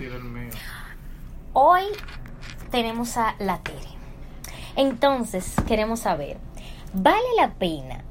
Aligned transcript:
tiro 0.00 0.16
el 0.16 0.24
mío. 0.24 0.50
Hoy 1.52 1.82
tenemos 2.70 3.16
a 3.16 3.34
la 3.38 3.58
Tere. 3.58 3.78
Entonces, 4.76 5.54
queremos 5.66 6.00
saber, 6.00 6.38
¿vale 6.94 7.26
la 7.36 7.50
pena? 7.54 8.02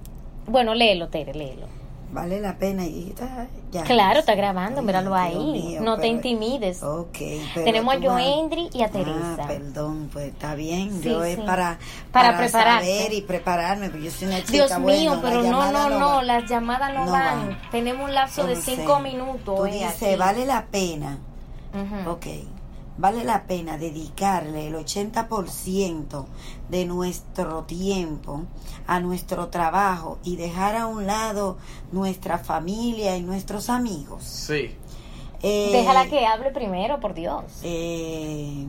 Bueno, 0.45 0.75
léelo, 0.75 1.09
Tere, 1.09 1.33
léelo. 1.33 1.67
Vale 2.11 2.41
la 2.41 2.57
pena 2.57 2.85
y 2.87 3.09
está 3.09 3.45
ya. 3.71 3.83
Claro, 3.83 4.19
está 4.19 4.33
grabando, 4.33 4.81
míralo 4.81 5.13
ahí. 5.13 5.35
mío, 5.37 5.81
no 5.81 5.97
te 5.97 6.07
intimides. 6.07 6.81
Ok, 6.81 7.17
pero 7.53 7.65
Tenemos 7.65 7.93
a 7.95 7.99
Joendry 8.01 8.67
y 8.73 8.81
a 8.81 8.85
Ah, 8.85 8.89
Teresa. 8.89 9.47
perdón, 9.47 10.09
pues 10.11 10.29
está 10.29 10.55
bien. 10.55 10.91
Sí, 11.03 11.09
yo 11.09 11.23
es 11.23 11.35
sí. 11.35 11.41
para, 11.45 11.77
Para 12.11 12.35
prepararte. 12.35 12.87
saber 12.87 13.13
y 13.13 13.21
prepararme, 13.21 13.89
porque 13.91 14.05
yo 14.05 14.11
soy 14.11 14.27
una 14.27 14.37
chica 14.39 14.51
Dios 14.51 14.79
mío, 14.79 15.19
pero 15.21 15.43
no, 15.43 15.71
no, 15.71 15.89
no, 15.99 16.21
las 16.23 16.49
llamadas 16.49 16.91
no, 16.95 17.05
No 17.05 17.11
van. 17.11 17.47
van. 17.49 17.61
Tenemos 17.69 18.03
un 18.09 18.15
lapso 18.15 18.47
de 18.47 18.55
cinco 18.55 18.99
minutos. 19.01 19.55
Tú 19.55 19.65
eh, 19.67 19.71
dices, 19.73 20.01
aquí. 20.01 20.15
vale 20.15 20.47
la 20.47 20.65
pena. 20.65 21.19
Ujú. 21.73 22.09
Ok. 22.11 22.25
Vale 22.97 23.23
la 23.23 23.43
pena 23.43 23.77
dedicarle 23.77 24.67
el 24.67 24.75
80% 24.75 26.25
de 26.69 26.85
nuestro 26.85 27.63
tiempo 27.63 28.43
a 28.87 28.99
nuestro 28.99 29.47
trabajo 29.47 30.17
y 30.23 30.35
dejar 30.35 30.75
a 30.75 30.85
un 30.85 31.07
lado 31.07 31.57
nuestra 31.93 32.39
familia 32.39 33.15
y 33.15 33.21
nuestros 33.21 33.69
amigos. 33.69 34.23
Sí, 34.25 34.75
Eh, 35.41 35.69
Déjala 35.71 36.09
que 36.09 36.25
hable 36.25 36.51
primero, 36.51 36.99
por 36.99 37.13
Dios. 37.13 37.45
eh, 37.63 38.65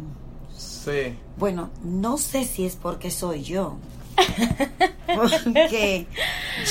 sí. 0.57 1.17
bueno, 1.37 1.71
no 1.83 2.17
sé 2.17 2.45
si 2.45 2.65
es 2.65 2.77
porque 2.77 3.11
soy 3.11 3.43
yo. 3.43 3.77
Porque 5.15 6.07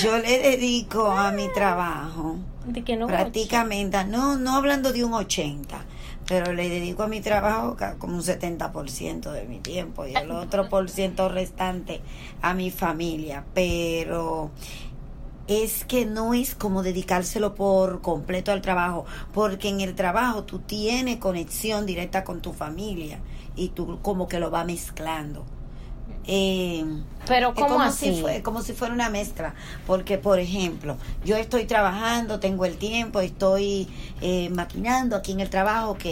yo 0.03 0.17
le 0.19 0.37
dedico 0.39 1.07
a 1.11 1.31
mi 1.31 1.47
trabajo 1.51 2.35
De 2.65 2.83
que 2.83 2.95
no 2.95 3.07
prácticamente, 3.07 4.03
no, 4.05 4.37
no 4.37 4.55
hablando 4.55 4.93
de 4.93 5.03
un 5.03 5.13
80, 5.13 5.83
pero 6.29 6.53
le 6.53 6.69
dedico 6.69 7.01
a 7.01 7.07
mi 7.07 7.21
trabajo 7.21 7.75
como 7.97 8.15
un 8.15 8.21
70% 8.21 9.31
de 9.31 9.45
mi 9.45 9.57
tiempo 9.57 10.05
y 10.05 10.13
el 10.13 10.29
otro 10.29 10.69
por 10.69 10.87
ciento 10.87 11.27
restante 11.27 12.01
a 12.43 12.53
mi 12.53 12.69
familia, 12.69 13.45
pero 13.55 14.51
es 15.47 15.85
que 15.85 16.05
no 16.05 16.35
es 16.35 16.53
como 16.53 16.83
dedicárselo 16.83 17.55
por 17.55 18.01
completo 18.01 18.51
al 18.51 18.61
trabajo, 18.61 19.05
porque 19.33 19.69
en 19.69 19.81
el 19.81 19.95
trabajo 19.95 20.43
tú 20.43 20.59
tienes 20.59 21.17
conexión 21.17 21.87
directa 21.87 22.23
con 22.23 22.41
tu 22.41 22.53
familia 22.53 23.19
y 23.55 23.69
tú 23.69 23.97
como 24.03 24.27
que 24.27 24.39
lo 24.39 24.51
vas 24.51 24.67
mezclando. 24.67 25.45
Eh, 26.25 26.85
Pero 27.27 27.53
¿cómo 27.53 27.67
como 27.69 27.81
así? 27.81 28.13
Si 28.15 28.21
fue, 28.21 28.41
como 28.43 28.61
si 28.61 28.73
fuera 28.73 28.93
una 28.93 29.09
mezcla. 29.09 29.53
Porque, 29.87 30.17
por 30.17 30.39
ejemplo, 30.39 30.97
yo 31.25 31.35
estoy 31.37 31.65
trabajando, 31.65 32.39
tengo 32.39 32.65
el 32.65 32.77
tiempo, 32.77 33.19
estoy 33.19 33.87
eh, 34.21 34.49
maquinando 34.51 35.15
aquí 35.15 35.31
en 35.31 35.39
el 35.39 35.49
trabajo, 35.49 35.91
ok. 35.91 36.05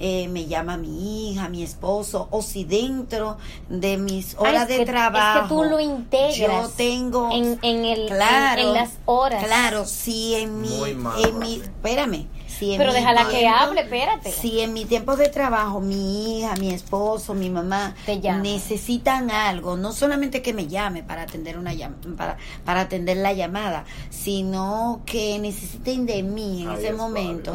eh, 0.00 0.28
me 0.28 0.46
llama 0.46 0.76
mi 0.76 1.32
hija, 1.32 1.48
mi 1.48 1.64
esposo, 1.64 2.28
o 2.30 2.40
si 2.40 2.62
dentro 2.62 3.36
de 3.68 3.96
mis 3.96 4.34
Ah, 4.36 4.42
horas 4.42 4.68
de 4.68 4.76
que- 4.76 4.86
trabajo. 4.86 5.38
Es 5.38 5.42
que 5.42 5.48
tú 5.48 5.64
lo 5.64 5.80
integras. 5.80 6.36
Yo 6.38 6.68
tengo. 6.76 7.30
en, 7.32 7.58
en 7.62 7.84
el, 7.84 8.06
claro, 8.06 8.60
en, 8.62 8.68
en 8.68 8.74
las 8.74 8.90
horas. 9.06 9.44
Claro, 9.44 9.84
si 9.86 10.36
en 10.36 10.60
mi. 10.60 10.68
Muy 10.68 10.94
mal, 10.94 11.20
en 11.24 11.38
mi 11.40 11.54
espérame. 11.56 12.26
Si 12.58 12.72
en 12.72 12.78
Pero 12.78 12.92
mi 12.92 12.98
déjala 12.98 13.28
que 13.28 13.38
tiempo- 13.38 13.56
hable, 13.58 13.80
espérate. 13.82 14.32
Si 14.32 14.60
en 14.60 14.72
mi 14.72 14.84
tiempo 14.84 15.16
de 15.16 15.28
trabajo 15.28 15.80
mi 15.80 16.40
hija, 16.40 16.54
mi 16.56 16.70
esposo, 16.70 17.34
mi 17.34 17.50
mamá 17.50 17.94
Te 18.04 18.16
necesitan 18.18 19.30
algo, 19.30 19.76
no 19.76 19.92
solamente 19.92 20.42
que 20.42 20.52
me 20.52 20.66
llame 20.66 21.02
para 21.02 21.22
atender 21.22 21.56
una 21.58 21.72
llam- 21.72 22.16
para, 22.16 22.36
para 22.64 22.80
atender 22.82 23.18
la 23.18 23.32
llamada, 23.32 23.84
sino 24.10 25.02
que 25.06 25.38
necesiten 25.38 26.04
de 26.06 26.22
mí 26.22 26.62
en 26.62 26.68
Hay 26.70 26.74
ese 26.78 26.86
espacio, 26.88 26.96
momento. 26.96 27.52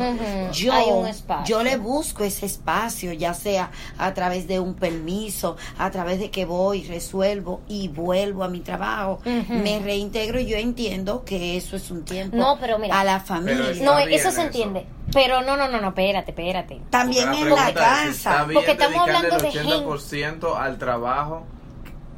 Yo, 0.53 0.73
Hay 0.73 0.89
un 0.89 1.07
espacio. 1.07 1.57
yo 1.57 1.63
le 1.63 1.77
busco 1.77 2.23
ese 2.23 2.45
espacio, 2.45 3.11
ya 3.13 3.33
sea 3.33 3.71
a 3.97 4.13
través 4.13 4.47
de 4.47 4.59
un 4.59 4.73
permiso, 4.73 5.57
a 5.77 5.91
través 5.91 6.19
de 6.19 6.31
que 6.31 6.45
voy, 6.45 6.83
resuelvo 6.83 7.61
y 7.67 7.89
vuelvo 7.89 8.43
a 8.43 8.49
mi 8.49 8.61
trabajo, 8.61 9.19
me 9.49 9.79
reintegro. 9.83 10.39
y 10.39 10.45
Yo 10.45 10.57
entiendo 10.57 11.23
que 11.25 11.57
eso 11.57 11.75
es 11.75 11.91
un 11.91 12.05
tiempo 12.05 12.37
No, 12.37 12.57
pero 12.59 12.79
mira. 12.79 12.99
a 12.99 13.03
la 13.03 13.19
familia. 13.19 13.65
Pero 13.73 13.83
No, 13.85 13.99
eso 13.99 14.31
se 14.31 14.41
eso. 14.43 14.51
Pero 15.11 15.41
no, 15.41 15.55
no, 15.55 15.67
no, 15.67 15.79
no, 15.79 15.89
espérate, 15.89 16.31
espérate. 16.31 16.81
También 16.89 17.33
en 17.33 17.49
la 17.49 17.67
si 17.67 17.73
casa. 17.73 18.09
Está 18.09 18.43
bien 18.45 18.55
Porque 18.55 18.71
estamos 18.71 19.01
hablando 19.01 19.37
de 19.37 19.49
el 19.49 19.67
80% 19.67 20.57
al 20.57 20.77
trabajo 20.77 21.45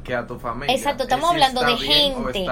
que 0.06 0.14
a 0.14 0.26
tu 0.26 0.38
familia. 0.38 0.74
Exacto, 0.74 1.02
Es 1.02 1.08
estamos 1.08 1.28
si 1.30 1.34
hablando 1.34 1.60
está 1.62 1.72
de 1.72 1.78
gente 1.78 2.46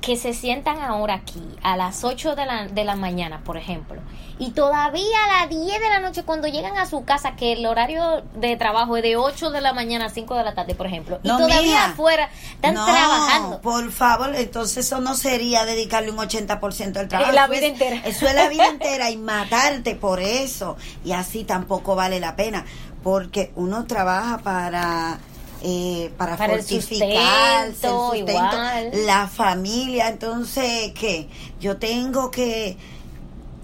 que 0.00 0.16
se 0.16 0.32
sientan 0.32 0.80
ahora 0.80 1.14
aquí 1.14 1.42
a 1.62 1.76
las 1.76 2.04
8 2.04 2.36
de 2.36 2.46
la, 2.46 2.66
de 2.68 2.84
la 2.84 2.94
mañana, 2.96 3.40
por 3.44 3.56
ejemplo, 3.56 4.00
y 4.38 4.52
todavía 4.52 5.18
a 5.28 5.40
las 5.40 5.50
10 5.50 5.60
de 5.80 5.90
la 5.90 6.00
noche 6.00 6.22
cuando 6.22 6.46
llegan 6.48 6.78
a 6.78 6.86
su 6.86 7.04
casa, 7.04 7.36
que 7.36 7.52
el 7.52 7.66
horario 7.66 8.22
de 8.36 8.56
trabajo 8.56 8.96
es 8.96 9.02
de 9.02 9.16
8 9.16 9.50
de 9.50 9.60
la 9.60 9.74
mañana 9.74 10.06
a 10.06 10.08
5 10.10 10.34
de 10.36 10.44
la 10.44 10.54
tarde, 10.54 10.74
por 10.74 10.86
ejemplo, 10.86 11.18
y 11.22 11.28
todavía 11.28 11.86
afuera 11.86 12.30
están 12.54 12.74
No, 12.74 12.84
trabajando. 12.86 13.60
Por 13.60 13.90
favor, 13.90 14.34
entonces 14.36 14.86
eso 14.86 15.00
no 15.00 15.14
sería 15.14 15.64
dedicarle 15.64 16.10
un 16.10 16.18
80% 16.18 16.96
al 17.00 17.08
trabajo. 17.08 17.30
Eh, 17.32 17.34
la 17.34 17.48
vida 17.48 17.66
es- 17.66 17.72
entera. 17.72 17.96
Eso 18.06 18.26
es 18.28 18.34
la 18.34 18.48
vida 18.48 18.66
entera 18.70 19.10
y 19.10 19.16
matarte 19.16 19.94
por 19.96 20.20
eso. 20.20 20.76
Y 21.04 21.12
así 21.12 21.44
tampoco 21.44 21.94
vale 21.94 22.20
la 22.20 22.36
pena. 22.36 22.64
Porque 23.02 23.50
uno 23.56 23.84
trabaja 23.86 24.38
para. 24.38 25.18
Eh, 25.62 26.10
para, 26.16 26.36
Para 26.36 26.54
el 26.54 26.60
fortificar 26.60 27.66
sustento, 27.72 28.14
igual. 28.14 28.90
la 29.06 29.28
familia 29.28 30.08
entonces 30.08 30.92
que 30.92 31.28
yo 31.60 31.76
tengo 31.76 32.30
que 32.30 32.76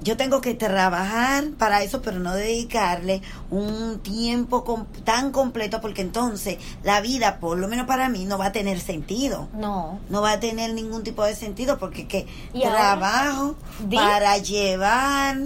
yo 0.03 0.17
tengo 0.17 0.41
que 0.41 0.55
trabajar 0.55 1.43
para 1.59 1.83
eso, 1.83 2.01
pero 2.01 2.21
no 2.21 2.33
dedicarle 2.33 3.23
un 3.51 3.99
tiempo 4.05 4.63
com- 4.63 4.85
tan 5.03 5.33
completo, 5.33 5.81
porque 5.81 6.01
entonces 6.03 6.59
la 6.85 7.01
vida, 7.01 7.41
por 7.41 7.59
lo 7.59 7.67
menos 7.67 7.89
para 7.89 8.09
mí, 8.09 8.25
no 8.25 8.39
va 8.39 8.47
a 8.47 8.53
tener 8.53 8.79
sentido. 8.79 9.49
No. 9.55 9.99
No 10.09 10.23
va 10.23 10.33
a 10.33 10.39
tener 10.41 10.75
ningún 10.75 11.03
tipo 11.03 11.25
de 11.25 11.35
sentido, 11.35 11.79
porque 11.79 12.07
que 12.07 12.25
trabajo 12.71 13.57
para 13.93 14.39
llevar 14.39 15.39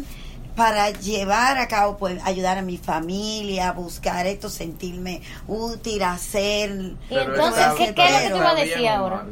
para 0.61 0.91
llevar 0.91 1.57
a 1.57 1.69
cabo, 1.69 1.97
pues, 1.97 2.21
ayudar 2.23 2.59
a 2.59 2.63
mi 2.63 2.77
familia, 2.77 3.73
buscar 3.73 4.27
esto, 4.27 4.51
sentirme 4.51 5.23
útil, 5.49 6.03
hacer... 6.03 6.93
Y 7.09 7.15
entonces, 7.15 7.65
¿qué, 7.79 7.95
qué 7.95 8.05
es 8.05 8.13
lo 8.13 8.19
que 8.19 8.29
te 8.31 8.37
iba 8.37 8.51
a 8.51 8.55
decir 8.55 8.89
ahora? 8.89 9.25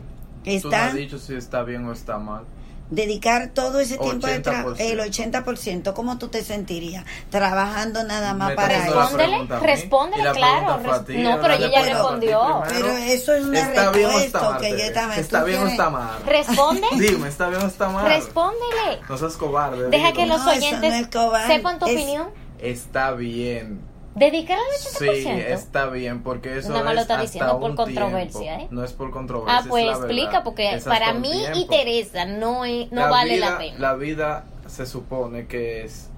Tú 0.42 0.50
Está- 0.50 0.68
no 0.70 0.76
has 0.86 0.94
dicho 0.94 1.18
si 1.18 1.34
está 1.34 1.62
bien 1.64 1.84
o 1.84 1.92
está 1.92 2.16
mal. 2.16 2.44
Dedicar 2.90 3.50
todo 3.52 3.80
ese 3.80 3.98
tiempo 3.98 4.26
de 4.26 4.40
trabajo, 4.40 4.70
80%. 4.70 4.80
el 4.80 5.00
80%, 5.00 5.92
¿cómo 5.92 6.18
tú 6.18 6.28
te 6.28 6.42
sentirías? 6.42 7.04
Trabajando 7.30 8.02
nada 8.04 8.34
más 8.34 8.48
Me 8.50 8.54
para 8.54 8.86
eso. 8.86 8.94
Respóndele, 9.00 9.46
respóndele, 9.60 10.30
claro, 10.32 10.78
res- 10.82 11.18
no, 11.22 11.40
pero 11.40 11.54
ella 11.54 11.70
ya 11.70 11.82
respondió. 11.82 12.62
Pero 12.68 12.88
eso 12.88 13.34
es 13.34 13.44
una 13.44 13.60
¿Está 13.60 13.90
bien 13.90 14.06
respuesta 14.08 14.40
mal? 14.50 14.60
que 14.60 14.70
yo 14.70 14.76
Tere? 14.76 14.88
estaba- 14.88 15.16
¿Está 15.16 15.44
bien 15.44 15.62
o 15.62 15.66
está 15.66 15.90
mal? 15.90 16.22
Responde, 16.26 16.86
Dime, 16.98 17.28
¿está 17.28 17.48
bien 17.48 17.62
o 17.62 17.66
está 17.66 17.88
mal? 17.90 18.06
respóndele. 18.06 19.00
No 19.08 19.18
seas 19.18 19.36
cobarde. 19.36 19.88
Deja 19.90 20.06
dilo. 20.12 20.16
que 20.20 20.26
los 20.26 20.46
oyentes 20.46 20.90
no 20.92 20.98
es 20.98 21.08
cobarde, 21.08 21.54
sepan 21.54 21.78
tu 21.78 21.86
es- 21.86 21.92
opinión. 21.92 22.28
Está 22.58 23.12
bien. 23.12 23.80
Dedicar 24.18 24.58
al 24.58 24.64
80%. 24.64 24.98
Sí, 24.98 25.28
está 25.28 25.86
bien, 25.86 26.22
porque 26.22 26.58
eso 26.58 26.70
Nada 26.70 26.84
más 26.84 26.94
lo 26.94 27.00
es 27.00 27.02
está 27.04 27.14
hasta 27.14 27.22
diciendo 27.26 27.60
por 27.60 27.70
un 27.70 27.76
controversia, 27.76 28.40
tiempo. 28.40 28.64
¿eh? 28.64 28.68
No 28.70 28.84
es 28.84 28.92
por 28.92 29.10
controversia. 29.10 29.58
Ah, 29.58 29.64
pues 29.68 29.84
es 29.84 29.90
la 29.90 29.96
explica, 29.96 30.26
verdad. 30.28 30.44
porque 30.44 30.74
Es 30.74 30.84
para 30.84 31.12
mí 31.14 31.30
y. 31.54 31.66
Teresa 31.66 32.24
no, 32.24 32.64
es, 32.64 32.90
no 32.92 33.02
La 33.02 33.10
vale 33.10 33.34
vida- 33.36 33.50
la 33.50 33.58
pena. 33.58 33.78
La 33.78 33.94
vida 33.94 34.44
se 34.66 34.86
supone 34.86 35.46
que 35.46 35.84
es 35.84 36.08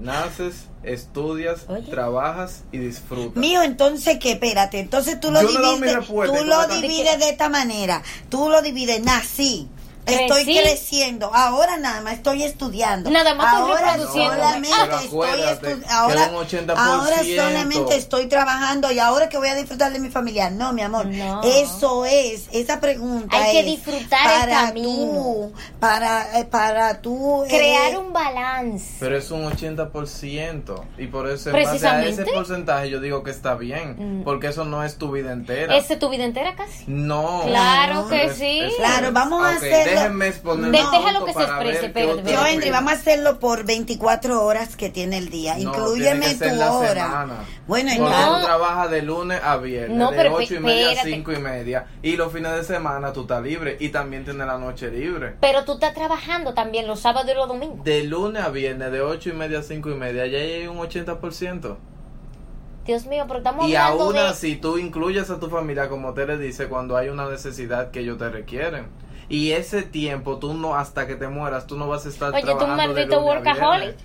naces, 0.00 0.66
estudias, 0.82 1.66
Oye. 1.68 1.88
trabajas 1.90 2.64
y 2.72 2.78
disfrutas. 2.78 3.36
Mío, 3.36 3.62
entonces, 3.62 4.18
¿qué? 4.18 4.32
Espérate, 4.32 4.80
entonces 4.80 5.20
tú 5.20 5.30
lo 5.30 5.40
Yo 5.42 5.50
no 5.58 5.74
divides, 5.74 5.94
respuesta, 5.96 6.36
tú 6.36 6.44
¿y 6.44 6.48
lo 6.48 6.66
divides 6.66 7.18
de 7.20 7.28
esta 7.30 7.48
manera, 7.48 8.02
tú 8.28 8.48
lo 8.48 8.62
divides, 8.62 9.00
nací, 9.04 9.68
estoy 10.06 10.44
Crecí. 10.44 10.60
creciendo, 10.60 11.32
ahora 11.34 11.76
nada 11.76 12.00
más 12.00 12.14
estoy 12.14 12.42
estudiando, 12.42 13.10
Nada 13.10 13.34
más 13.34 13.46
estoy 13.54 13.70
ahora 13.70 13.98
solamente 14.06 14.68
estoy 14.70 15.06
acuérdate 15.06 15.74
estu- 15.76 15.80
que 15.82 15.88
ahora, 15.92 16.22
era 16.24 16.32
un 16.32 16.46
80%. 16.46 16.74
ahora 16.76 17.16
solamente 17.36 17.96
estoy 17.96 18.26
trabajando 18.26 18.90
y 18.90 18.98
ahora 18.98 19.28
que 19.28 19.38
voy 19.38 19.48
a 19.48 19.54
disfrutar 19.54 19.92
de 19.92 19.98
mi 20.00 20.08
familia, 20.10 20.50
no, 20.50 20.72
mi 20.72 20.82
amor, 20.82 21.06
No. 21.06 21.40
eso 21.44 22.04
es, 22.04 22.48
esa 22.52 22.80
pregunta 22.80 23.36
Hay 23.36 23.52
que 23.52 23.60
es 23.60 23.66
disfrutar 23.66 24.20
el 24.48 24.50
para 24.50 24.66
camino. 24.66 25.12
tú, 25.12 25.52
para, 25.78 26.38
eh, 26.40 26.44
para 26.46 27.00
tú, 27.00 27.44
eh, 27.44 27.48
Crear 27.48 27.98
un 27.98 28.12
balance. 28.12 28.96
Pero 28.98 29.16
es 29.16 29.30
un 29.30 29.44
80% 29.44 30.84
y 30.98 31.06
por 31.06 31.28
eso 31.28 31.50
en 31.50 31.54
base 31.56 31.66
a 31.66 31.70
Precisamente. 31.70 32.22
ese 32.22 32.32
porcentaje 32.32 32.90
yo 32.90 33.00
digo 33.00 33.22
que 33.22 33.30
está 33.30 33.54
bien, 33.54 34.20
Mm. 34.20 34.24
porque 34.24 34.48
eso 34.48 34.64
no 34.64 34.82
es 34.84 34.96
tu 34.96 35.10
vida 35.12 35.32
entera. 35.32 35.76
¿Ese 35.76 35.96
tu 35.96 36.08
vida 36.08 36.24
entera 36.24 36.54
casi? 36.56 36.84
No. 36.86 37.42
Claro 37.46 38.08
que 38.08 38.24
Es- 38.26 38.36
sí. 38.36 38.60
es- 38.60 38.74
Claro, 38.76 39.12
vamos 39.12 39.44
a 39.44 39.50
hacer 39.50 39.91
déjenme 39.94 40.28
exponer 40.28 40.66
un 40.66 40.72
déjalo 40.72 41.24
que 41.24 41.32
se 41.32 41.42
exprese, 41.42 41.86
espérate. 41.86 42.32
Yo, 42.32 42.46
Henry, 42.46 42.70
vamos 42.70 42.92
a 42.92 42.96
hacerlo 42.96 43.38
por 43.38 43.64
24 43.64 44.44
horas 44.44 44.76
que 44.76 44.90
tiene 44.90 45.18
el 45.18 45.28
día. 45.30 45.56
No, 45.58 45.72
ser 45.74 46.50
tu 46.50 46.56
la 46.56 46.72
hora. 46.72 47.04
semana. 47.04 47.34
Bueno, 47.66 47.90
entonces, 47.90 48.26
No. 48.26 48.38
tú 48.38 48.44
trabajas 48.44 48.90
de 48.90 49.02
lunes 49.02 49.40
a 49.42 49.56
viernes, 49.56 49.96
No, 49.96 50.10
de 50.10 50.16
pero 50.16 50.34
8 50.34 50.54
y 50.54 50.58
media 50.60 50.86
a 50.86 50.90
espérate. 50.92 51.10
5 51.10 51.32
y 51.32 51.38
media. 51.38 51.86
Y 52.02 52.16
los 52.16 52.32
fines 52.32 52.52
de 52.54 52.64
semana 52.64 53.12
tú 53.12 53.22
estás 53.22 53.42
libre. 53.42 53.76
Y 53.80 53.88
también 53.90 54.24
tienes 54.24 54.46
la 54.46 54.58
noche 54.58 54.90
libre. 54.90 55.36
Pero 55.40 55.64
tú 55.64 55.74
estás 55.74 55.94
trabajando 55.94 56.54
también 56.54 56.86
los 56.86 57.00
sábados 57.00 57.30
y 57.30 57.34
los 57.34 57.48
domingos. 57.48 57.84
De 57.84 58.02
lunes 58.04 58.42
a 58.42 58.48
viernes, 58.50 58.90
de 58.92 59.00
8 59.00 59.30
y 59.30 59.32
media 59.32 59.60
a 59.60 59.62
5 59.62 59.90
y 59.90 59.94
media, 59.94 60.26
ya 60.26 60.38
hay 60.38 60.66
un 60.66 60.78
80%. 60.78 61.76
Dios 62.84 63.06
mío, 63.06 63.24
pero 63.28 63.38
estamos 63.38 63.68
Y 63.68 63.76
hablando 63.76 64.04
aún 64.04 64.12
de... 64.14 64.20
así, 64.20 64.56
tú 64.56 64.76
incluyes 64.76 65.30
a 65.30 65.38
tu 65.38 65.48
familia, 65.48 65.88
como 65.88 66.14
te 66.14 66.26
le 66.26 66.36
dice, 66.36 66.66
cuando 66.66 66.96
hay 66.96 67.10
una 67.10 67.28
necesidad 67.28 67.92
que 67.92 68.00
ellos 68.00 68.18
te 68.18 68.28
requieren. 68.28 68.86
Y 69.32 69.52
ese 69.52 69.82
tiempo, 69.82 70.36
tú 70.36 70.52
no, 70.54 70.74
hasta 70.76 71.06
que 71.06 71.14
te 71.16 71.26
mueras, 71.26 71.66
tú 71.66 71.76
no 71.76 71.88
vas 71.88 72.04
a 72.04 72.10
estar 72.10 72.34
Oye, 72.34 72.42
tú 72.42 72.50
un 72.52 72.58
trabajando 72.58 72.82
de 72.94 73.06
maldito 73.06 73.20
lunes 73.20 73.34
a 73.34 73.38
workaholic. 73.38 73.96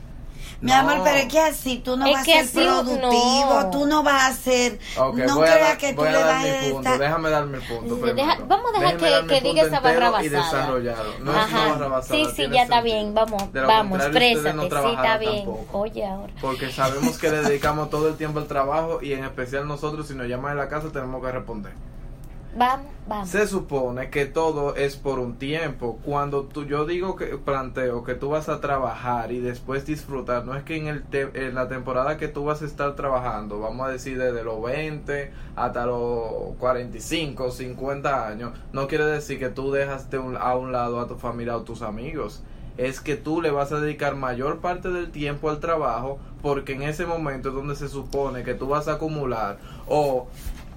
mi 0.62 0.72
No. 0.72 0.76
amor, 0.78 1.02
pero 1.04 1.18
es 1.18 1.26
que 1.28 1.40
así 1.40 1.78
tú 1.80 1.98
no 1.98 2.06
Es 2.08 2.14
vas 2.14 2.22
a 2.22 2.26
ser 2.26 2.40
así 2.40 2.58
productivo, 2.58 3.60
no. 3.62 3.70
tú 3.70 3.86
no 3.86 4.04
vas 4.04 4.24
a 4.24 4.34
ser, 4.34 4.80
Ok, 4.98 5.18
no 5.18 5.40
creas 5.42 5.78
que 5.78 5.94
tú 5.94 6.04
le 6.04 6.12
dar 6.14 6.26
vas 6.26 6.44
mi 6.44 6.50
a 6.50 6.60
punto. 6.62 6.78
estar... 6.80 6.98
Déjame 7.00 7.30
dar 7.30 7.46
mi 7.46 7.60
punto 7.60 7.96
Deja- 7.98 8.38
vamos 8.48 8.66
a 8.74 8.80
dejar 8.80 8.94
Déjame 8.96 8.98
que- 8.98 9.10
dar 9.12 9.22
mi 9.24 9.28
que 9.28 9.36
punto 9.36 9.50
diga 9.54 9.68
esa 9.68 9.80
barra 9.82 10.08
y 10.24 10.30
basada. 10.30 10.44
desarrollarlo. 10.62 11.12
No 11.20 11.32
es 11.32 11.38
Ajá. 11.38 11.58
una 11.62 11.68
barra 11.74 11.88
basada, 11.90 12.20
Sí, 12.20 12.28
sí, 12.36 12.48
ya 12.52 12.64
está 12.64 12.82
bien, 12.82 13.14
vamos, 13.14 13.44
vamos, 13.54 14.00
exprésate, 14.00 14.54
no 14.54 14.62
sí, 14.64 14.68
está 14.96 15.18
bien. 15.20 15.36
tampoco. 15.46 15.78
Oye, 15.80 16.06
ahora. 16.06 16.34
Porque 16.42 16.72
sabemos 16.72 17.18
que 17.20 17.30
le 17.30 17.42
dedicamos 17.42 17.90
todo 17.90 18.08
el 18.08 18.16
tiempo 18.16 18.40
al 18.40 18.48
trabajo 18.48 19.00
y 19.04 19.12
en 19.14 19.26
especial 19.26 19.68
nosotros 19.68 20.08
si 20.08 20.16
nos 20.16 20.26
llaman 20.28 20.56
de 20.56 20.64
la 20.64 20.70
casa 20.70 20.90
tenemos 20.92 21.22
que 21.24 21.32
responder. 21.34 21.74
Se 23.26 23.48
supone 23.48 24.10
que 24.10 24.26
todo 24.26 24.76
es 24.76 24.96
por 24.98 25.20
un 25.20 25.38
tiempo. 25.38 26.00
Cuando 26.04 26.44
tú, 26.44 26.66
yo 26.66 26.86
digo 26.86 27.16
que 27.16 27.26
planteo 27.38 28.04
que 28.04 28.16
tú 28.16 28.30
vas 28.30 28.50
a 28.50 28.60
trabajar 28.60 29.32
y 29.32 29.40
después 29.40 29.86
disfrutar, 29.86 30.46
no 30.46 30.56
es 30.56 30.64
que 30.64 30.76
en, 30.78 30.88
el 30.88 31.04
te- 31.04 31.48
en 31.48 31.56
la 31.56 31.68
temporada 31.70 32.18
que 32.18 32.28
tú 32.28 32.44
vas 32.46 32.62
a 32.62 32.66
estar 32.66 32.96
trabajando, 32.96 33.60
vamos 33.60 33.88
a 33.88 33.92
decir 33.92 34.18
desde 34.18 34.44
los 34.44 34.62
20 34.62 35.32
hasta 35.56 35.86
los 35.86 36.56
45, 36.60 37.52
50 37.52 38.28
años, 38.28 38.52
no 38.74 38.88
quiere 38.88 39.06
decir 39.06 39.40
que 39.40 39.50
tú 39.50 39.72
dejas 39.72 40.10
de 40.10 40.18
un- 40.20 40.36
a 40.38 40.56
un 40.56 40.72
lado 40.72 41.00
a 41.00 41.08
tu 41.08 41.16
familia 41.16 41.56
o 41.58 41.62
tus 41.62 41.82
amigos. 41.82 42.44
Es 42.78 43.02
que 43.02 43.16
tú 43.16 43.42
le 43.42 43.50
vas 43.50 43.72
a 43.72 43.80
dedicar 43.80 44.16
mayor 44.16 44.60
parte 44.60 44.90
del 44.92 45.10
tiempo 45.12 45.50
al 45.50 45.60
trabajo 45.60 46.20
porque 46.44 46.74
en 46.74 46.84
ese 46.84 47.06
momento 47.08 47.50
es 47.50 47.56
donde 47.56 47.76
se 47.76 47.88
supone 47.90 48.44
que 48.44 48.54
tú 48.54 48.68
vas 48.68 48.88
a 48.88 48.94
acumular 48.94 49.58
o 49.88 50.28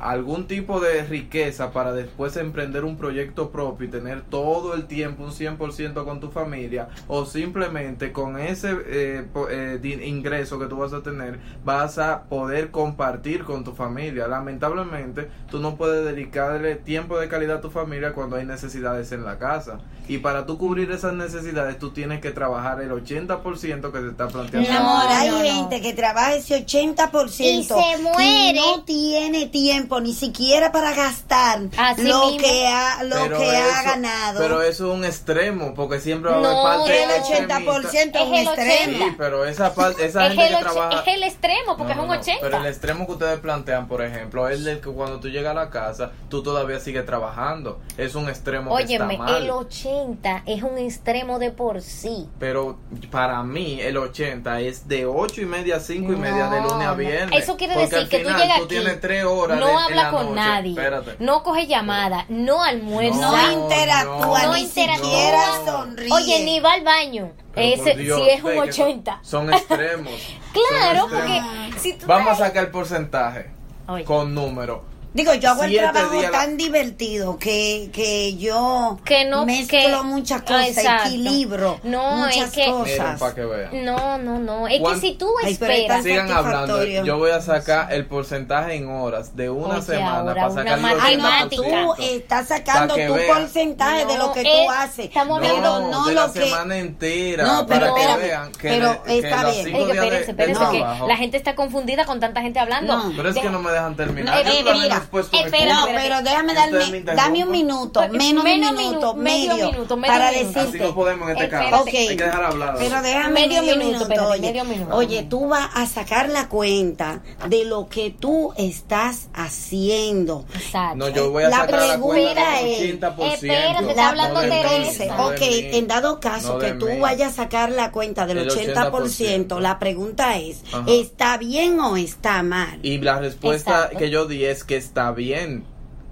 algún 0.01 0.47
tipo 0.47 0.81
de 0.81 1.03
riqueza 1.05 1.73
para 1.73 1.93
después 1.93 2.37
emprender 2.37 2.85
un 2.85 2.97
proyecto 2.97 3.51
propio 3.51 3.87
y 3.87 3.91
tener 3.91 4.23
todo 4.23 4.75
el 4.75 4.87
tiempo 4.87 5.25
un 5.25 5.31
100% 5.33 6.05
con 6.05 6.21
tu 6.21 6.31
familia 6.31 6.89
o 7.09 7.27
simplemente 7.27 8.13
con 8.13 8.39
ese 8.39 8.77
eh, 8.87 9.25
eh, 9.51 10.01
ingreso 10.05 10.59
que 10.59 10.67
tú 10.67 10.77
vas 10.79 10.93
a 10.93 11.03
tener 11.03 11.39
vas 11.65 11.99
a 11.99 12.23
poder 12.25 12.71
compartir 12.71 13.45
con 13.45 13.65
tu 13.65 13.73
familia 13.73 14.27
lamentablemente 14.29 15.29
tú 15.51 15.59
no 15.59 15.77
puedes 15.77 16.05
dedicarle 16.05 16.77
tiempo 16.77 17.19
de 17.19 17.29
calidad 17.29 17.59
a 17.59 17.61
tu 17.61 17.71
familia 17.71 18.13
cuando 18.13 18.37
hay 18.37 18.47
necesidades 18.47 19.13
en 19.13 19.25
la 19.25 19.39
casa 19.39 19.79
y 20.09 20.19
para 20.19 20.45
tú 20.47 20.59
cubrir 20.59 20.91
esas 20.91 21.13
necesidades 21.15 21.79
tú 21.79 21.91
tienes 21.91 22.21
que 22.21 22.31
trabajar 22.31 22.81
el 22.81 22.91
80% 22.91 23.93
que 23.93 24.01
se 24.01 24.09
está 24.09 24.29
planteando 24.29 24.69
Mi 24.69 24.77
amor, 24.77 25.05
No, 25.05 25.09
hay 25.11 25.29
no, 25.29 25.39
no. 25.39 25.45
gente 25.45 25.81
que 25.81 25.93
trabaja 25.93 26.35
ese 26.35 26.67
80% 26.67 27.31
Y 27.41 27.63
se 27.65 28.03
muere. 28.03 28.55
no 28.61 28.83
tiene 28.85 29.47
tiempo 29.47 29.90
ni 29.99 30.15
siquiera 30.15 30.71
para 30.71 30.93
gastar 30.95 31.63
Así 31.77 32.03
lo 32.05 32.27
mismo. 32.27 32.39
que 32.39 32.67
ha 32.69 33.03
lo 33.03 33.17
Pero 33.23 33.39
que 33.39 33.51
ha 33.57 33.69
eso- 33.81 33.91
ganado. 33.91 34.41
Pero 34.41 34.63
eso 34.63 34.93
es 34.93 34.99
un 34.99 35.05
extremo, 35.05 35.75
porque 35.75 35.99
siempre 35.99 36.31
va 36.31 36.37
a 36.37 36.41
No, 36.41 36.49
haber 36.67 36.79
parte 36.79 37.03
el 37.03 37.11
extremista. 37.11 37.59
80% 37.59 38.19
es 38.21 38.27
un 38.29 38.35
Es 38.35 38.41
el 38.43 38.47
extremo. 38.47 38.97
80. 38.97 39.05
Sí, 39.07 39.15
pero 39.19 39.45
esa 39.47 39.75
parte, 39.75 40.05
esa 40.07 40.27
Es 40.27 40.29
gente 40.35 40.47
el, 40.49 40.57
que 40.57 40.63
trabaja. 40.63 41.01
es 41.01 41.09
el 41.17 41.23
extremo, 41.25 41.77
porque 41.77 41.83
No, 41.85 41.91
es 41.91 41.97
no, 41.97 42.03
un 42.05 42.09
no, 42.11 42.21
80. 42.21 42.41
Pero 42.43 42.57
el 42.59 42.67
extremo 42.67 43.07
que 43.07 43.13
ustedes 43.13 43.41
plantean, 43.41 43.89
por 43.89 44.03
ejemplo, 44.03 44.49
es 44.49 44.65
el 44.67 44.81
que 44.81 44.91
cuando 44.91 45.19
tú 45.19 45.29
llegas 45.29 45.51
a 45.53 45.55
la 45.55 45.71
casa, 45.71 46.13
tú 46.29 46.43
todavía 46.43 46.79
sigues 46.79 47.05
trabajando. 47.07 47.81
Es 47.97 48.15
un 48.15 48.29
extremo 48.29 48.77
que 48.77 48.85
Óyeme, 48.85 49.15
está 49.15 49.25
mal. 49.25 49.43
el 49.43 49.51
80 49.51 50.43
es 50.47 50.63
un 50.63 50.79
extremo 50.79 51.39
de 51.39 51.51
por 51.51 51.81
sí. 51.83 52.29
Pero 52.39 52.79
para 53.11 53.43
mí, 53.43 53.81
el 53.81 53.97
80 53.97 54.61
es 54.61 54.87
de 54.89 55.07
8 55.07 55.41
y 55.41 55.47
media 55.47 55.77
a 55.77 55.81
5 55.81 56.13
y 56.13 56.17
No, 56.17 56.19
media 56.19 56.47
de 56.49 56.61
lunes 56.61 56.87
a 56.87 56.91
no. 56.91 56.97
viernes. 56.97 57.43
Eso 57.43 57.57
quiere 57.57 57.77
decir 57.77 58.09
que 58.09 58.19
tú 58.21 58.29
llegas 58.31 58.59
tú 58.59 58.65
aquí, 58.65 58.75
tienes 58.75 59.01
3 59.01 59.25
horas 59.25 59.59
no 59.59 59.67
habla 59.85 60.03
la 60.05 60.11
con 60.11 60.23
noche. 60.27 60.35
nadie, 60.37 60.71
Espérate. 60.71 61.17
no 61.19 61.43
coge 61.43 61.67
llamada, 61.67 62.25
no 62.29 62.63
almuerza, 62.63 63.21
no, 63.21 63.33
No, 63.37 63.53
interactúa, 63.65 64.43
no 64.45 64.55
ni 64.55 64.61
interactúa. 64.63 65.05
siquiera 65.07 65.43
sonríe. 65.67 66.13
Oye, 66.13 66.45
ni 66.45 66.61
va 66.61 66.73
al 66.73 66.83
baño. 66.85 67.33
Ese 67.57 67.95
Dios, 67.97 68.21
sí 68.23 68.29
es 68.31 68.39
un 68.43 68.51
ve 68.51 68.55
que 68.55 68.61
80. 68.61 69.21
Son, 69.23 69.47
son 69.47 69.55
extremos. 69.55 70.13
Claro, 70.71 71.01
Son 71.03 71.11
porque 71.11 71.43
si 71.79 71.95
tú 71.95 72.07
Vamos 72.07 72.33
a 72.33 72.37
sacar 72.47 72.65
el 72.65 72.71
porcentaje 72.71 73.51
Oye. 73.89 74.05
con 74.05 74.35
número. 74.35 74.85
Digo, 75.13 75.35
yo 75.35 75.51
hago 75.51 75.65
el 75.65 75.77
trabajo 75.77 76.13
días- 76.21 76.31
tan 76.31 76.57
divertido 76.57 77.37
que, 77.37 77.91
que 77.93 78.37
yo 78.37 78.97
Que 79.05 79.25
no- 79.25 79.45
mezclo 79.45 79.79
que- 79.81 80.03
muchas 80.05 80.43
cosas, 80.43 80.69
Exacto. 80.69 81.09
equilibro 81.09 81.81
No, 81.83 82.13
muchas 82.17 82.37
es 82.47 82.51
que- 82.53 82.67
cosas. 82.67 83.19
para 83.19 83.35
que 83.35 83.45
vean. 83.45 83.85
No, 83.85 84.19
no, 84.19 84.39
no. 84.39 84.69
Es 84.69 84.75
que 84.75 84.81
¿Cuán- 84.81 85.01
si 85.01 85.15
tú 85.15 85.29
esperas. 85.45 86.05
Sigan 86.05 86.31
hablando. 86.31 86.85
Yo 86.85 87.19
voy 87.19 87.33
a 87.33 87.41
sacar 87.41 87.93
el 87.93 88.07
porcentaje 88.07 88.75
en 88.75 88.89
horas 88.89 89.35
de 89.35 89.51
una 89.51 89.77
Oye, 89.79 89.83
semana 89.83 90.33
para 90.35 90.49
una 90.49 90.63
sacar 90.63 90.79
el 90.79 90.85
Ay, 91.01 91.17
no, 91.17 91.23
matemática. 91.25 91.57
tú 91.57 91.63
80%. 91.65 91.97
estás 92.17 92.49
sacando 92.49 92.95
tu 92.95 93.15
vean. 93.15 93.27
porcentaje 93.41 94.07
de 94.07 94.19
lo 94.19 94.33
que 94.33 94.43
No, 94.45 94.51
tú 94.51 94.57
es- 94.59 94.71
haces. 94.79 95.05
estamos 95.07 95.39
hablando- 95.39 95.81
no 95.91 96.07
de 96.07 96.15
lo 96.15 96.27
la 96.29 96.33
que 96.33 96.45
semana 96.45 96.79
entera 96.79 97.45
No, 97.45 97.67
pero 97.67 97.81
para 97.81 97.95
que 97.95 98.01
espérame, 98.01 98.21
vean 98.29 98.53
que, 98.53 98.69
pero 98.69 99.03
le- 99.07 99.19
está 99.19 99.51
bien. 99.51 99.67
espérense, 99.67 100.31
espérense, 100.31 100.65
que 100.71 100.79
la 101.09 101.17
gente 101.17 101.37
está 101.37 101.55
confundida 101.57 102.05
con 102.05 102.21
tanta 102.21 102.41
gente 102.43 102.61
hablando. 102.61 102.97
No. 102.97 103.13
pero 103.17 103.29
es 103.31 103.37
que 103.37 103.51
no 103.51 103.59
me 103.61 103.71
dejan 103.73 103.97
terminar 103.97 104.45
No, 104.45 105.00
Eh, 105.33 105.49
mira, 105.51 105.75
no 105.81 105.87
pero 105.87 106.23
déjame 106.23 106.55
darme, 106.55 107.01
dame 107.03 107.45
un 107.45 107.51
minuto, 107.51 108.01
Pues, 108.01 108.11
menos 108.13 108.45
medio 108.45 108.71
un 108.71 108.77
minuto, 108.77 108.91
minuto, 108.91 109.15
medio 109.15 109.55
medio, 109.55 109.71
minuto, 109.73 109.97
medio 109.97 110.13
para 110.15 110.29
así 110.29 110.45
decirte. 110.45 110.79
no 110.79 110.95
podemos 110.95 111.29
en 111.29 111.33
este 111.37 111.45
Espérate. 111.45 111.71
caso 111.71 111.83
Ok. 111.83 111.89
hay 111.95 112.09
que 112.17 112.25
dejar 112.25 112.45
hablar 112.45 112.75
Pero 112.79 113.03
déjame 113.03 113.31
Medio 113.33 113.63
medio, 113.63 113.77
minuto, 113.77 113.87
minuto, 113.87 114.03
espérate, 114.03 114.31
oye. 114.31 114.41
medio 114.41 114.65
minuto. 114.65 114.97
Oye, 114.97 115.23
tú 115.25 115.49
vas 115.49 115.69
a 115.75 115.87
sacar 115.87 116.29
la 116.29 116.49
cuenta 116.49 117.23
de 117.49 117.65
lo 117.65 117.89
que 117.89 118.11
tú 118.11 118.53
estás 118.57 119.29
haciendo. 119.35 120.45
Exacto. 120.55 120.97
no 120.97 121.09
yo 121.09 121.31
voy 121.31 121.45
a 121.45 121.49
La 121.49 121.57
sacar 121.59 121.87
la 121.87 121.99
cuenta 121.99 122.61
es- 122.61 122.81
80% 122.81 123.35
Espérate, 123.35 123.91
está 123.91 124.09
hablando 124.09 124.43
no 124.43 124.49
de 124.49 124.61
entonces, 124.61 125.11
ok, 125.19 125.41
mí. 125.41 125.71
en 125.79 125.87
dado 125.87 126.21
caso 126.21 126.55
No 126.55 126.59
que 126.59 126.73
tú 126.73 126.87
mí. 126.87 126.99
vayas 127.01 127.33
a 127.33 127.37
sacar 127.37 127.71
la 127.71 127.91
cuenta 127.93 128.27
del 128.27 128.39
El 128.39 128.51
80%, 128.51 128.91
80%, 128.91 129.61
la 129.61 129.79
pregunta 129.79 130.37
es, 130.39 130.63
Ajá. 130.73 130.85
¿está 130.89 131.37
bien 131.39 131.79
o 131.81 131.97
está 131.97 132.43
mal? 132.43 132.79
Y 132.83 132.99
la 132.99 133.19
respuesta 133.19 133.71
Exacto. 133.77 133.99
que 133.99 134.11
yo 134.11 134.27
di 134.27 134.45
es 134.45 134.65
que 134.65 134.77
está 134.91 135.13
bien. 135.13 135.70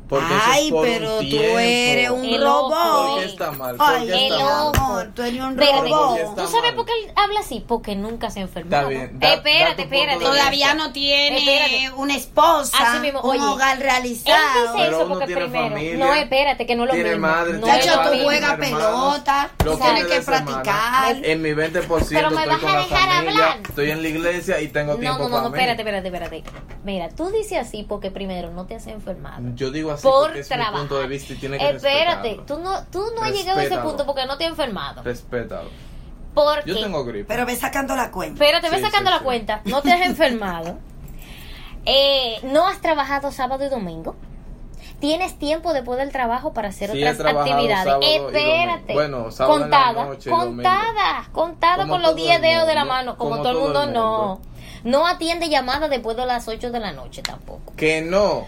Porque 0.08 0.34
Ay, 0.43 0.70
por 0.70 0.87
pero 0.87 1.19
un 1.19 1.28
tú 1.28 1.37
eres 1.37 2.10
un 2.10 2.25
El 2.25 2.43
robot. 2.43 2.72
¿Por 3.08 3.19
qué 3.20 3.25
está 3.26 3.50
mal? 3.52 3.76
¿Por 3.76 3.87
Ay, 3.87 4.06
qué 4.06 4.12
el 4.26 4.32
está 4.32 4.38
mal? 4.44 4.62
ojo. 4.62 4.84
amor, 4.84 5.10
tú 5.14 5.22
eres 5.22 5.40
un 5.43 5.50
Espérate, 5.60 5.88
¿Por 5.90 5.90
robot. 5.90 6.34
¿Tú 6.37 6.46
sabes 6.49 6.62
mal? 6.62 6.75
por 6.76 6.87
qué 6.87 6.93
él 7.05 7.12
habla 7.14 7.40
así? 7.40 7.64
Porque 7.69 7.94
nunca 7.94 8.31
se 8.31 8.40
ha 8.40 8.43
enfermado. 8.44 8.88
Está 8.88 8.88
bien, 9.06 9.20
da- 9.20 9.34
espérate, 9.34 9.82
espérate. 9.82 10.25
Todavía 10.25 10.75
no 10.75 10.93
tiene 10.93 11.38
Espérate. 11.38 11.90
una 12.00 12.16
esposa, 12.16 12.76
Así 12.90 13.00
mismo, 13.00 13.21
un 13.21 13.30
oye, 13.30 13.40
hogar 13.44 13.76
Él 13.76 13.82
realizado. 13.82 14.38
dice 14.62 14.73
Pero 14.78 14.97
eso 15.00 15.09
porque 15.09 15.25
primero. 15.26 15.50
familia, 15.68 15.97
no, 16.06 16.14
espérate, 16.14 16.66
que 16.66 16.75
no 16.75 16.87
lo 16.87 16.92
tiene 16.94 17.11
mismo. 17.11 17.26
madre, 17.26 17.52
no 17.59 17.66
Chacho, 17.66 18.02
lo 18.02 18.11
tú 18.11 18.18
juegas 18.25 18.54
pelota, 18.56 19.50
tú 19.59 19.76
tienes 19.76 20.04
que 20.06 20.21
practicar. 20.23 21.16
En 21.23 21.42
mi 21.42 21.50
20% 21.52 22.06
Pero 22.09 22.30
me 22.30 22.47
vas 22.47 22.64
a 22.64 22.78
dejar 22.78 23.09
hablar. 23.11 23.59
estoy 23.68 23.90
en 23.90 24.02
la 24.02 24.09
iglesia 24.09 24.61
y 24.62 24.68
tengo 24.68 24.94
No, 24.94 25.00
tiempo 25.00 25.18
no, 25.18 25.25
no, 25.28 25.30
para 25.30 25.42
no, 25.42 25.50
mí. 25.50 25.59
espérate, 25.59 25.82
espérate, 25.82 26.09
espérate. 26.09 26.44
Mira, 26.85 27.09
tú 27.11 27.30
dices 27.30 27.59
así 27.59 27.85
porque 27.87 28.11
primero 28.11 28.50
no 28.52 28.64
te 28.66 28.75
has 28.75 28.87
enfermado. 28.87 29.42
Yo 29.54 29.71
digo 29.71 29.90
así 29.90 29.98
por 30.02 30.25
porque 30.26 30.40
es 30.40 30.49
trabajar. 30.49 30.73
mi 30.75 30.78
punto 30.81 30.99
de 30.99 31.07
vista 31.07 31.33
y 31.33 31.37
tiene 31.37 31.59
que 31.59 31.69
Espérate, 31.71 32.28
respetarlo. 32.28 32.45
tú 32.45 32.59
no, 32.59 32.85
tú 32.90 33.05
no 33.17 33.23
has 33.25 33.33
llegado 33.33 33.59
a 33.61 33.64
ese 33.64 33.78
punto 33.78 34.07
porque 34.07 34.26
no 34.26 34.37
te 34.38 34.45
has 34.45 34.50
enfermado. 34.50 35.02
Respétalo. 35.02 35.69
Porque, 36.35 36.69
Yo 36.71 36.81
tengo 36.81 37.05
gripe. 37.05 37.25
Pero 37.26 37.47
ve 37.47 37.57
sacando 37.57 37.97
la 37.97 38.11
cuenta. 38.11 38.35
espérate, 38.45 38.71
ves 38.71 38.78
Sí, 38.81 38.85
sacando 38.87 39.11
sí, 39.11 39.14
la 39.14 39.19
sí. 39.19 39.25
cuenta, 39.25 39.61
no 39.64 39.83
te 39.83 39.93
has 39.93 40.02
enfermado. 40.02 40.78
Eh, 41.90 42.40
no 42.43 42.67
has 42.67 42.81
trabajado 42.83 43.31
sábado 43.33 43.64
y 43.64 43.69
domingo. 43.71 44.14
Tienes 45.00 45.38
tiempo 45.38 45.73
después 45.73 45.99
del 45.99 46.11
trabajo 46.12 46.52
para 46.52 46.69
hacer 46.69 46.90
Sí, 46.90 47.02
otras 47.02 47.35
actividades. 47.35 47.95
Espérate. 48.02 48.93
Bueno, 48.93 49.31
sábado 49.31 49.64
en 49.64 49.71
la 49.71 49.76
contada, 49.78 50.05
noche 50.05 50.28
y 50.28 50.31
domingo. 50.33 50.55
contada, 50.55 51.28
contada 51.33 51.76
Como 51.85 51.93
con 51.95 52.02
los 52.02 52.11
todo 52.11 52.17
10 52.25 52.37
el 52.37 52.43
dedos 52.43 52.67
de 52.67 52.75
la 52.75 52.85
mano, 52.85 53.17
como, 53.17 53.31
como 53.31 53.43
todo 53.43 53.52
el 53.52 53.59
mundo, 53.59 53.83
el 53.85 53.93
no. 53.95 54.19
mundo. 54.19 54.40
No 54.85 55.07
atiende 55.07 55.49
llamadas 55.49 55.88
después 55.88 56.17
de 56.17 56.26
las 56.26 56.47
8 56.47 56.71
de 56.71 56.81
la 56.81 56.93
noche 56.93 57.23
tampoco. 57.23 57.73
Que 57.76 58.02
no. 58.02 58.47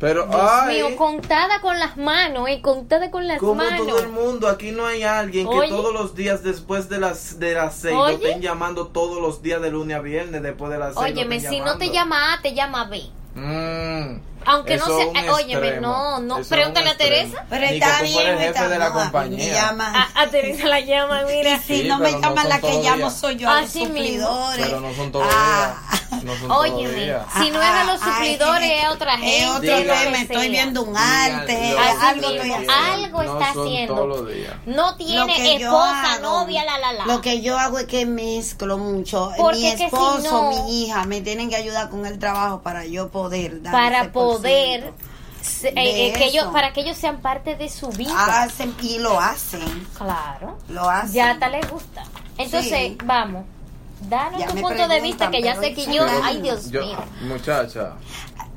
Pero, 0.00 0.24
Dios 0.26 0.40
ay, 0.42 0.76
mío, 0.82 0.96
contada 0.96 1.60
con 1.60 1.78
las 1.78 1.98
manos, 1.98 2.48
eh, 2.48 2.62
contada 2.62 3.10
con 3.10 3.28
las 3.28 3.38
como 3.38 3.56
manos. 3.56 3.86
todo 3.86 3.98
el 4.00 4.08
mundo, 4.08 4.48
aquí 4.48 4.70
no 4.72 4.86
hay 4.86 5.02
alguien 5.02 5.46
que 5.48 5.54
Oye. 5.54 5.68
todos 5.68 5.92
los 5.92 6.14
días 6.14 6.42
después 6.42 6.88
de 6.88 6.98
las 6.98 7.38
de 7.38 7.52
las 7.54 7.74
seis 7.76 7.94
Oye. 7.94 8.16
lo 8.16 8.24
estén 8.24 8.40
llamando 8.40 8.86
todos 8.88 9.20
los 9.20 9.42
días 9.42 9.60
de 9.60 9.70
lunes 9.70 9.96
a 9.96 10.00
viernes 10.00 10.42
después 10.42 10.72
de 10.72 10.78
las 10.78 10.94
seis. 10.94 11.12
Óyeme, 11.12 11.38
si 11.40 11.60
no 11.60 11.76
te 11.76 11.90
llama 11.90 12.32
A, 12.32 12.40
te 12.40 12.54
llama 12.54 12.84
B. 12.86 13.02
Mm, 13.34 14.20
Aunque 14.46 14.76
no 14.78 14.86
sea, 14.86 15.04
eh, 15.22 15.30
óyeme, 15.30 15.80
no, 15.80 16.18
no, 16.20 16.38
pregúntale 16.48 16.90
a 16.90 16.96
Teresa. 16.96 17.44
Pero 17.50 17.66
Ni 17.66 17.74
está 17.74 17.98
que 18.00 18.06
tú 18.06 18.18
bien, 18.18 18.26
jefe 18.38 18.46
está- 18.48 18.68
de 18.68 18.78
la 18.78 18.88
no, 18.88 18.94
compañía. 18.94 19.52
llaman. 19.54 19.94
A, 19.96 20.08
a 20.22 20.26
Teresa 20.28 20.66
la 20.66 20.80
llama, 20.80 21.22
mira. 21.28 21.58
Si 21.58 21.82
Sí, 21.82 21.88
no 21.88 21.98
me 21.98 22.10
no 22.12 22.20
llaman, 22.22 22.36
son 22.38 22.48
la 22.48 22.60
que 22.60 22.72
los 22.72 22.84
llamo 22.84 23.10
soy 23.10 23.36
yo, 23.36 23.50
a 23.50 23.60
los 23.60 23.68
Así 23.70 23.80
mismo. 23.86 23.96
suplidores. 23.98 24.66
Pero 24.66 24.80
no 24.80 24.94
son 24.94 25.12
todos 25.12 25.26
los 25.26 25.34
Ah. 25.36 25.76
días. 25.90 25.99
No 26.22 26.56
Óyeme, 26.58 27.14
si 27.40 27.50
no 27.50 27.60
es 27.62 27.68
a 27.68 27.84
los 27.84 28.00
Ah, 28.02 28.14
suplidores, 28.16 28.70
es- 28.70 28.78
es 28.78 28.84
a 28.84 28.90
otra 28.92 29.14
Es 29.14 29.20
gente. 29.20 29.46
otro 29.46 29.60
Diga. 29.78 30.00
tema, 30.00 30.18
estoy 30.22 30.48
viendo 30.48 30.82
un 30.82 30.96
arte, 30.96 31.76
algo 31.78 32.26
algo 32.28 33.22
está 33.22 33.50
haciendo. 33.50 33.94
todos 33.94 34.08
los 34.08 34.28
días. 34.34 34.54
No 34.66 34.96
tiene 34.96 35.54
esposa, 35.56 36.14
hago- 36.14 36.22
novia, 36.22 36.64
la, 36.64 36.78
la, 36.78 36.92
la. 36.92 37.06
Lo 37.06 37.20
que 37.20 37.40
yo 37.40 37.58
hago 37.58 37.78
es 37.78 37.86
que 37.86 38.06
mezclo 38.06 38.76
mucho. 38.78 39.30
Porque 39.36 39.58
mi 39.58 39.66
es 39.66 39.72
que 39.72 39.78
si 39.78 39.84
esposo, 39.84 40.22
no- 40.30 40.50
mi 40.66 40.82
hija 40.84 41.04
me 41.04 41.20
tienen 41.20 41.48
que 41.48 41.56
ayudar 41.56 41.88
con 41.90 42.04
el 42.06 42.18
trabajo 42.18 42.60
para 42.62 42.84
yo 42.84 43.08
poder 43.10 43.62
dar 43.62 43.72
para 43.72 44.12
poder 44.12 44.92
eh, 45.62 45.72
eh, 45.74 46.12
que 46.16 46.24
ellos 46.26 46.46
para 46.52 46.72
que 46.72 46.80
ellos 46.82 46.98
sean 46.98 47.20
parte 47.22 47.56
de 47.56 47.68
su 47.70 47.88
vida 47.88 48.42
Hacen 48.42 48.74
y 48.82 48.98
lo 48.98 49.18
hacen. 49.18 49.86
claro 49.96 50.58
Lo 50.68 50.88
hacen. 50.90 51.12
ya 51.12 51.30
hasta 51.30 51.48
les 51.48 51.70
gusta 51.70 52.02
entonces 52.36 52.70
Sí. 52.88 52.98
vamos 53.04 53.44
danos 54.08 54.40
Ya 54.40 54.46
tu 54.48 54.60
punto 54.60 54.88
de 54.88 55.00
vista 55.00 55.30
que 55.30 55.42
ya 55.42 55.56
sé 55.60 55.74
que 55.74 55.86
yo 55.92 56.04
ay 56.22 56.40
Dios 56.40 56.70
Yo- 56.70 56.80
mío. 56.84 56.98
muchacha, 57.22 57.92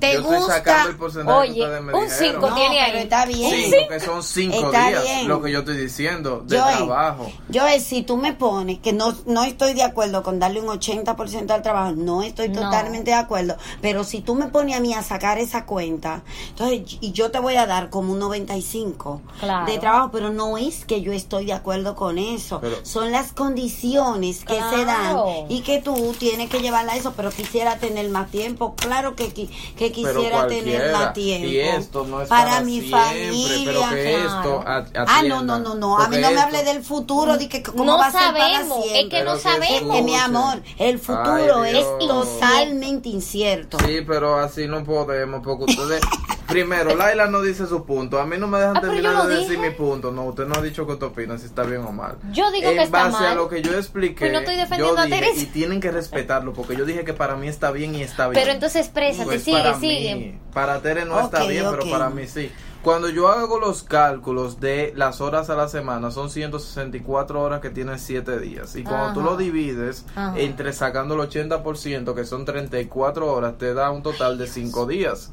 ¿Te 0.03 0.13
yo 0.13 0.19
estoy 0.22 0.38
gusta? 0.38 0.53
sacando 0.55 0.89
el 0.89 0.95
porcentaje 0.98 1.39
Oye, 1.39 1.60
que 1.60 1.81
me 1.81 1.93
un 1.93 2.03
dijeron. 2.05 2.10
cinco 2.33 2.50
No, 2.50 2.55
tiene 2.55 2.75
pero 2.86 2.98
ahí. 2.98 3.03
está 3.03 3.25
bien. 3.25 3.51
Cinco, 3.72 3.88
que 3.89 4.00
son 4.00 4.24
cinco 4.24 4.65
Está 4.67 4.88
días, 4.89 5.03
bien. 5.03 5.27
lo 5.27 5.41
que 5.41 5.51
yo 5.51 5.60
estoy 5.60 5.77
diciendo, 5.77 6.43
de 6.45 6.57
trabajo. 6.57 7.31
Yo 7.50 7.65
es, 7.67 7.83
si 7.83 8.01
tú 8.03 8.17
me 8.17 8.33
pones 8.33 8.79
que 8.79 8.93
no, 8.93 9.13
no 9.25 9.43
estoy 9.43 9.74
de 9.74 9.83
acuerdo 9.83 10.24
con 10.24 10.39
darle 10.39 10.62
un 10.62 10.67
80% 10.67 11.51
al 11.51 11.62
trabajo, 11.62 11.91
no 11.95 12.22
estoy 12.24 12.50
No. 12.50 12.62
totalmente 12.62 13.12
de 13.12 13.17
acuerdo, 13.17 13.55
pero 13.81 14.03
si 14.03 14.22
tú 14.22 14.36
me 14.36 14.48
pones 14.48 14.75
a 14.75 14.79
mí 14.79 14.93
a 14.93 15.01
sacar 15.03 15.38
esa 15.38 15.65
cuenta, 15.65 16.24
entonces, 16.50 16.98
y 17.01 17.12
yo 17.13 17.31
te 17.31 17.39
voy 17.39 17.55
a 17.55 17.65
dar 17.65 17.89
como 17.89 18.12
un 18.13 18.19
95 18.19 19.22
Claro. 19.39 19.65
de 19.72 19.77
trabajo, 19.79 20.10
pero 20.12 20.29
no 20.31 20.57
es 20.57 20.86
que 20.86 21.01
yo 21.01 21.12
estoy 21.13 21.45
de 21.45 21.53
acuerdo 21.53 21.95
con 21.95 22.17
eso, 22.17 22.60
Pero- 22.62 22.77
son 22.86 23.12
las 23.12 23.31
condiciones 23.33 24.43
que 24.45 24.55
se 24.55 24.86
dan 24.86 25.17
y 25.50 25.62
que 25.62 25.79
tú 25.81 26.13
tienes 26.19 26.50
que 26.50 26.60
llevarla 26.60 26.93
a 26.93 26.95
eso, 26.98 27.13
pero 27.15 27.29
quisiera 27.31 27.77
tener 27.77 28.10
más 28.10 28.29
tiempo, 28.29 28.75
claro 28.75 29.15
que, 29.15 29.31
que 29.33 29.91
quisiera 29.93 30.47
tener 30.47 30.91
más 30.91 31.13
tiempo. 31.13 31.47
Y 31.47 31.59
esto 31.59 32.05
no 32.05 32.21
es 32.21 32.27
para, 32.27 32.45
para 32.51 32.62
mi 32.62 32.79
siempre, 32.81 33.00
familia. 33.00 33.62
pero 33.65 33.89
que 33.89 34.03
Claro. 34.21 34.38
esto 34.38 34.63
a- 34.67 34.85
Ah, 35.07 35.23
no, 35.23 35.41
no, 35.43 35.59
no, 35.59 35.75
no. 35.75 35.97
A 35.97 36.09
mí 36.09 36.17
no 36.17 36.29
me 36.31 36.39
hable 36.41 36.63
del 36.65 36.83
futuro, 36.83 37.38
de 37.38 37.47
que 37.47 37.63
cómo 37.63 37.85
no 37.85 37.97
va 37.97 38.07
a 38.07 38.12
ser 38.12 38.19
para 38.33 38.38
sabemos 38.53 38.77
es 38.85 38.91
siempre. 38.91 39.09
que 39.17 39.23
no 39.23 39.31
Pero 39.31 39.39
sabemos 39.39 39.97
Eh, 39.97 40.01
mi 40.01 40.15
amor, 40.15 40.62
el 40.77 41.00
futuro 41.00 41.62
Ay, 41.62 41.77
es 41.77 41.85
totalmente 42.00 43.07
incierto. 43.09 43.77
Sí, 43.79 44.01
pero 44.05 44.35
así 44.39 44.67
no 44.67 44.83
podemos, 44.83 45.41
porque 45.43 45.63
ustedes... 45.71 46.01
Primero, 46.47 46.95
Laila 46.95 47.27
no 47.27 47.41
dice 47.41 47.65
su 47.67 47.85
punto. 47.85 48.19
A 48.19 48.25
mí 48.25 48.35
no 48.38 48.47
me 48.47 48.59
dejan 48.59 48.77
Ah, 48.77 48.81
terminar 48.81 49.27
de 49.27 49.35
decir 49.38 49.57
mi 49.57 49.71
punto. 49.71 50.12
No, 50.12 50.25
usted 50.25 50.45
no 50.45 50.55
ha 50.55 50.62
dicho 50.62 50.85
qué 50.85 50.95
te 50.95 51.05
opina, 51.05 51.38
si 51.38 51.45
está 51.45 51.63
bien 51.63 51.81
o 51.83 51.91
mal. 51.91 52.17
Yo 52.31 52.51
digo 52.51 52.69
en 52.69 52.77
que 52.77 52.83
está 52.83 53.03
base 53.05 53.17
a 53.17 53.21
mal. 53.29 53.38
lo 53.38 53.50
que 53.50 53.62
yo 53.62 53.71
expliqué, 53.73 54.19
Pues 54.19 54.33
no 54.33 54.39
estoy 54.39 54.55
defendiendo 54.55 54.95
yo 54.95 55.01
a 55.01 55.05
dije, 55.05 55.19
Teresa. 55.19 55.41
y 55.41 55.45
tienen 55.47 55.79
que 55.79 55.91
respetarlo, 55.91 56.53
porque 56.53 56.75
yo 56.75 56.85
dije 56.85 57.05
que 57.05 57.13
para 57.13 57.35
mí 57.35 57.47
está 57.47 57.71
bien 57.71 57.95
y 57.95 58.01
está 58.03 58.27
bien. 58.27 58.39
pero 58.41 58.53
entonces 58.53 58.81
exprésate 58.85 59.25
Pues 59.25 59.43
sigue 59.43 59.57
para 59.57 59.79
sigue 59.79 60.15
mí, 60.15 60.39
para 60.53 60.81
Tere 60.81 61.05
no 61.05 61.19
está 61.19 61.45
bien, 61.45 61.65
pero 61.71 61.89
para 61.89 62.09
mí 62.09 62.27
sí. 62.27 62.51
Cuando 62.83 63.07
yo 63.07 63.29
hago 63.29 63.59
los 63.59 63.81
cálculos 63.81 64.59
de 64.59 64.91
las 64.97 65.21
horas 65.21 65.50
a 65.50 65.55
la 65.55 65.69
semana, 65.69 66.12
son 66.12 66.29
164 66.29 67.41
horas 67.41 67.62
que 67.62 67.69
tienen 67.69 67.97
7 67.97 68.39
días. 68.39 68.75
Y 68.75 68.83
cuando 68.83 69.13
tú 69.13 69.19
Ajá. 69.21 69.29
lo 69.29 69.38
divides 69.38 70.05
Ajá. 70.15 70.33
entre 70.38 70.73
sacando 70.73 71.15
el 71.15 71.21
80%, 71.21 72.13
que 72.13 72.25
son 72.25 72.43
34 72.43 73.31
horas, 73.31 73.57
te 73.57 73.73
da 73.73 73.89
un 73.89 74.03
total 74.03 74.38
de 74.38 74.47
5 74.47 74.85
días. 74.85 75.31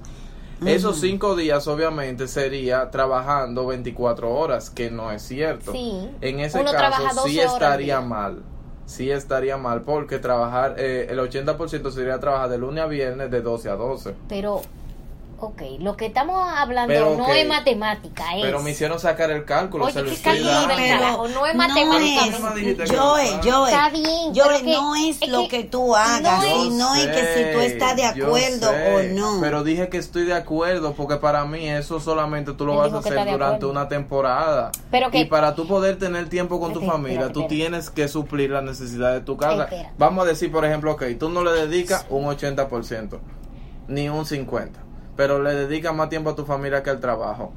Esos 0.67 1.01
5 1.01 1.37
días 1.37 1.67
obviamente 1.69 2.29
sería 2.29 2.91
trabajando 2.91 3.67
24 3.67 4.31
horas, 4.31 4.71
que 4.71 4.91
no 4.91 5.11
es 5.11 5.23
cierto. 5.23 5.73
Sí. 5.73 6.11
En 6.21 6.41
ese 6.41 6.61
Uno 6.61 6.73
caso 6.73 7.03
12 7.23 7.29
sí 7.29 7.41
estaría 7.41 8.01
mal. 8.01 8.43
Sí 8.87 9.11
estaría 9.11 9.57
mal 9.57 9.83
porque 9.83 10.19
trabajar, 10.19 10.75
eh, 10.79 11.07
el 11.09 11.19
80% 11.19 11.91
sería 11.93 12.19
trabajar 12.19 12.49
de 12.51 12.59
lunes 12.59 12.83
a 12.83 12.87
viernes 12.89 13.31
de 13.31 13.41
12 13.41 13.69
a 13.71 13.77
12. 13.77 14.15
pero 14.29 14.63
ok 15.41 15.63
lo 15.79 15.97
que 15.97 16.07
estamos 16.07 16.53
hablando 16.55 16.93
Pero, 16.93 17.17
no 17.17 17.29
es 17.33 17.47
matemática 17.49 18.37
es 18.37 18.43
Pero 18.43 18.63
me 18.63 18.71
hicieron 18.71 18.99
sacar 19.01 19.31
el 19.31 19.45
cálculo, 19.45 19.87
Oye. 19.87 19.95
No 20.03 20.11
es. 20.11 20.23
No 22.91 23.15
Joe, 23.15 23.37
no. 23.37 23.43
Joe, 23.43 23.71
Está 23.71 23.89
bien, 23.91 24.33
pero 24.35 24.59
que- 24.59 24.73
no 24.73 24.95
es, 24.97 25.23
es 25.23 25.29
lo 25.29 25.41
que 25.43 25.49
que, 25.49 25.65
tú 25.65 25.97
hagas, 25.97 26.43
no 26.45 26.63
sino 26.63 26.97
Yo 26.97 27.03
es 27.03 27.07
que 27.07 27.35
si 27.35 27.53
tú 27.55 27.61
estás 27.61 27.97
de 27.97 28.03
yo 28.17 28.27
acuerdo 28.27 28.69
sé, 28.71 28.95
o 28.95 29.15
no. 29.15 29.39
Pero 29.41 29.65
dije 29.65 29.89
que 29.89 29.97
estoy 29.99 30.25
de 30.25 30.35
acuerdo 30.35 30.93
porque 30.95 31.17
para 31.17 31.45
mí 31.45 31.69
eso 31.69 32.01
solamente 32.01 32.53
tú 32.53 32.67
lo 32.67 32.73
Él 32.73 32.79
vas 32.79 32.93
a 32.93 32.99
hacer 32.99 33.31
durante 33.31 33.67
una 33.67 33.89
temporada. 33.89 34.71
Pero 34.91 35.11
que- 35.11 35.21
y 35.21 35.25
para 35.25 35.55
tú 35.55 35.67
poder 35.67 35.99
tener 35.99 36.29
tiempo 36.29 36.61
con 36.61 36.73
tu 36.73 36.81
familia, 36.83 37.33
tú 37.33 37.47
tienes 37.47 37.91
que 37.91 38.09
suplir 38.09 38.51
la 38.51 38.61
necesidad 38.63 39.13
de 39.13 39.21
tu 39.21 39.37
casa. 39.37 39.69
Vamos 39.99 40.25
a 40.25 40.29
decir, 40.29 40.51
por 40.53 40.65
ejemplo, 40.65 40.93
ok, 40.93 41.05
tú 41.19 41.29
no 41.31 41.43
le 41.43 41.53
dedicas 41.53 42.07
un 42.11 42.25
80%, 42.27 43.21
ni 43.89 44.09
un 44.09 44.25
50%, 44.27 44.71
pero 45.21 45.43
le 45.43 45.55
dedicas 45.55 45.95
más 45.95 46.09
tiempo 46.09 46.31
a 46.31 46.35
tu 46.35 46.47
familia 46.47 46.83
que 46.83 46.89
al 46.89 46.99
trabajo. 46.99 47.53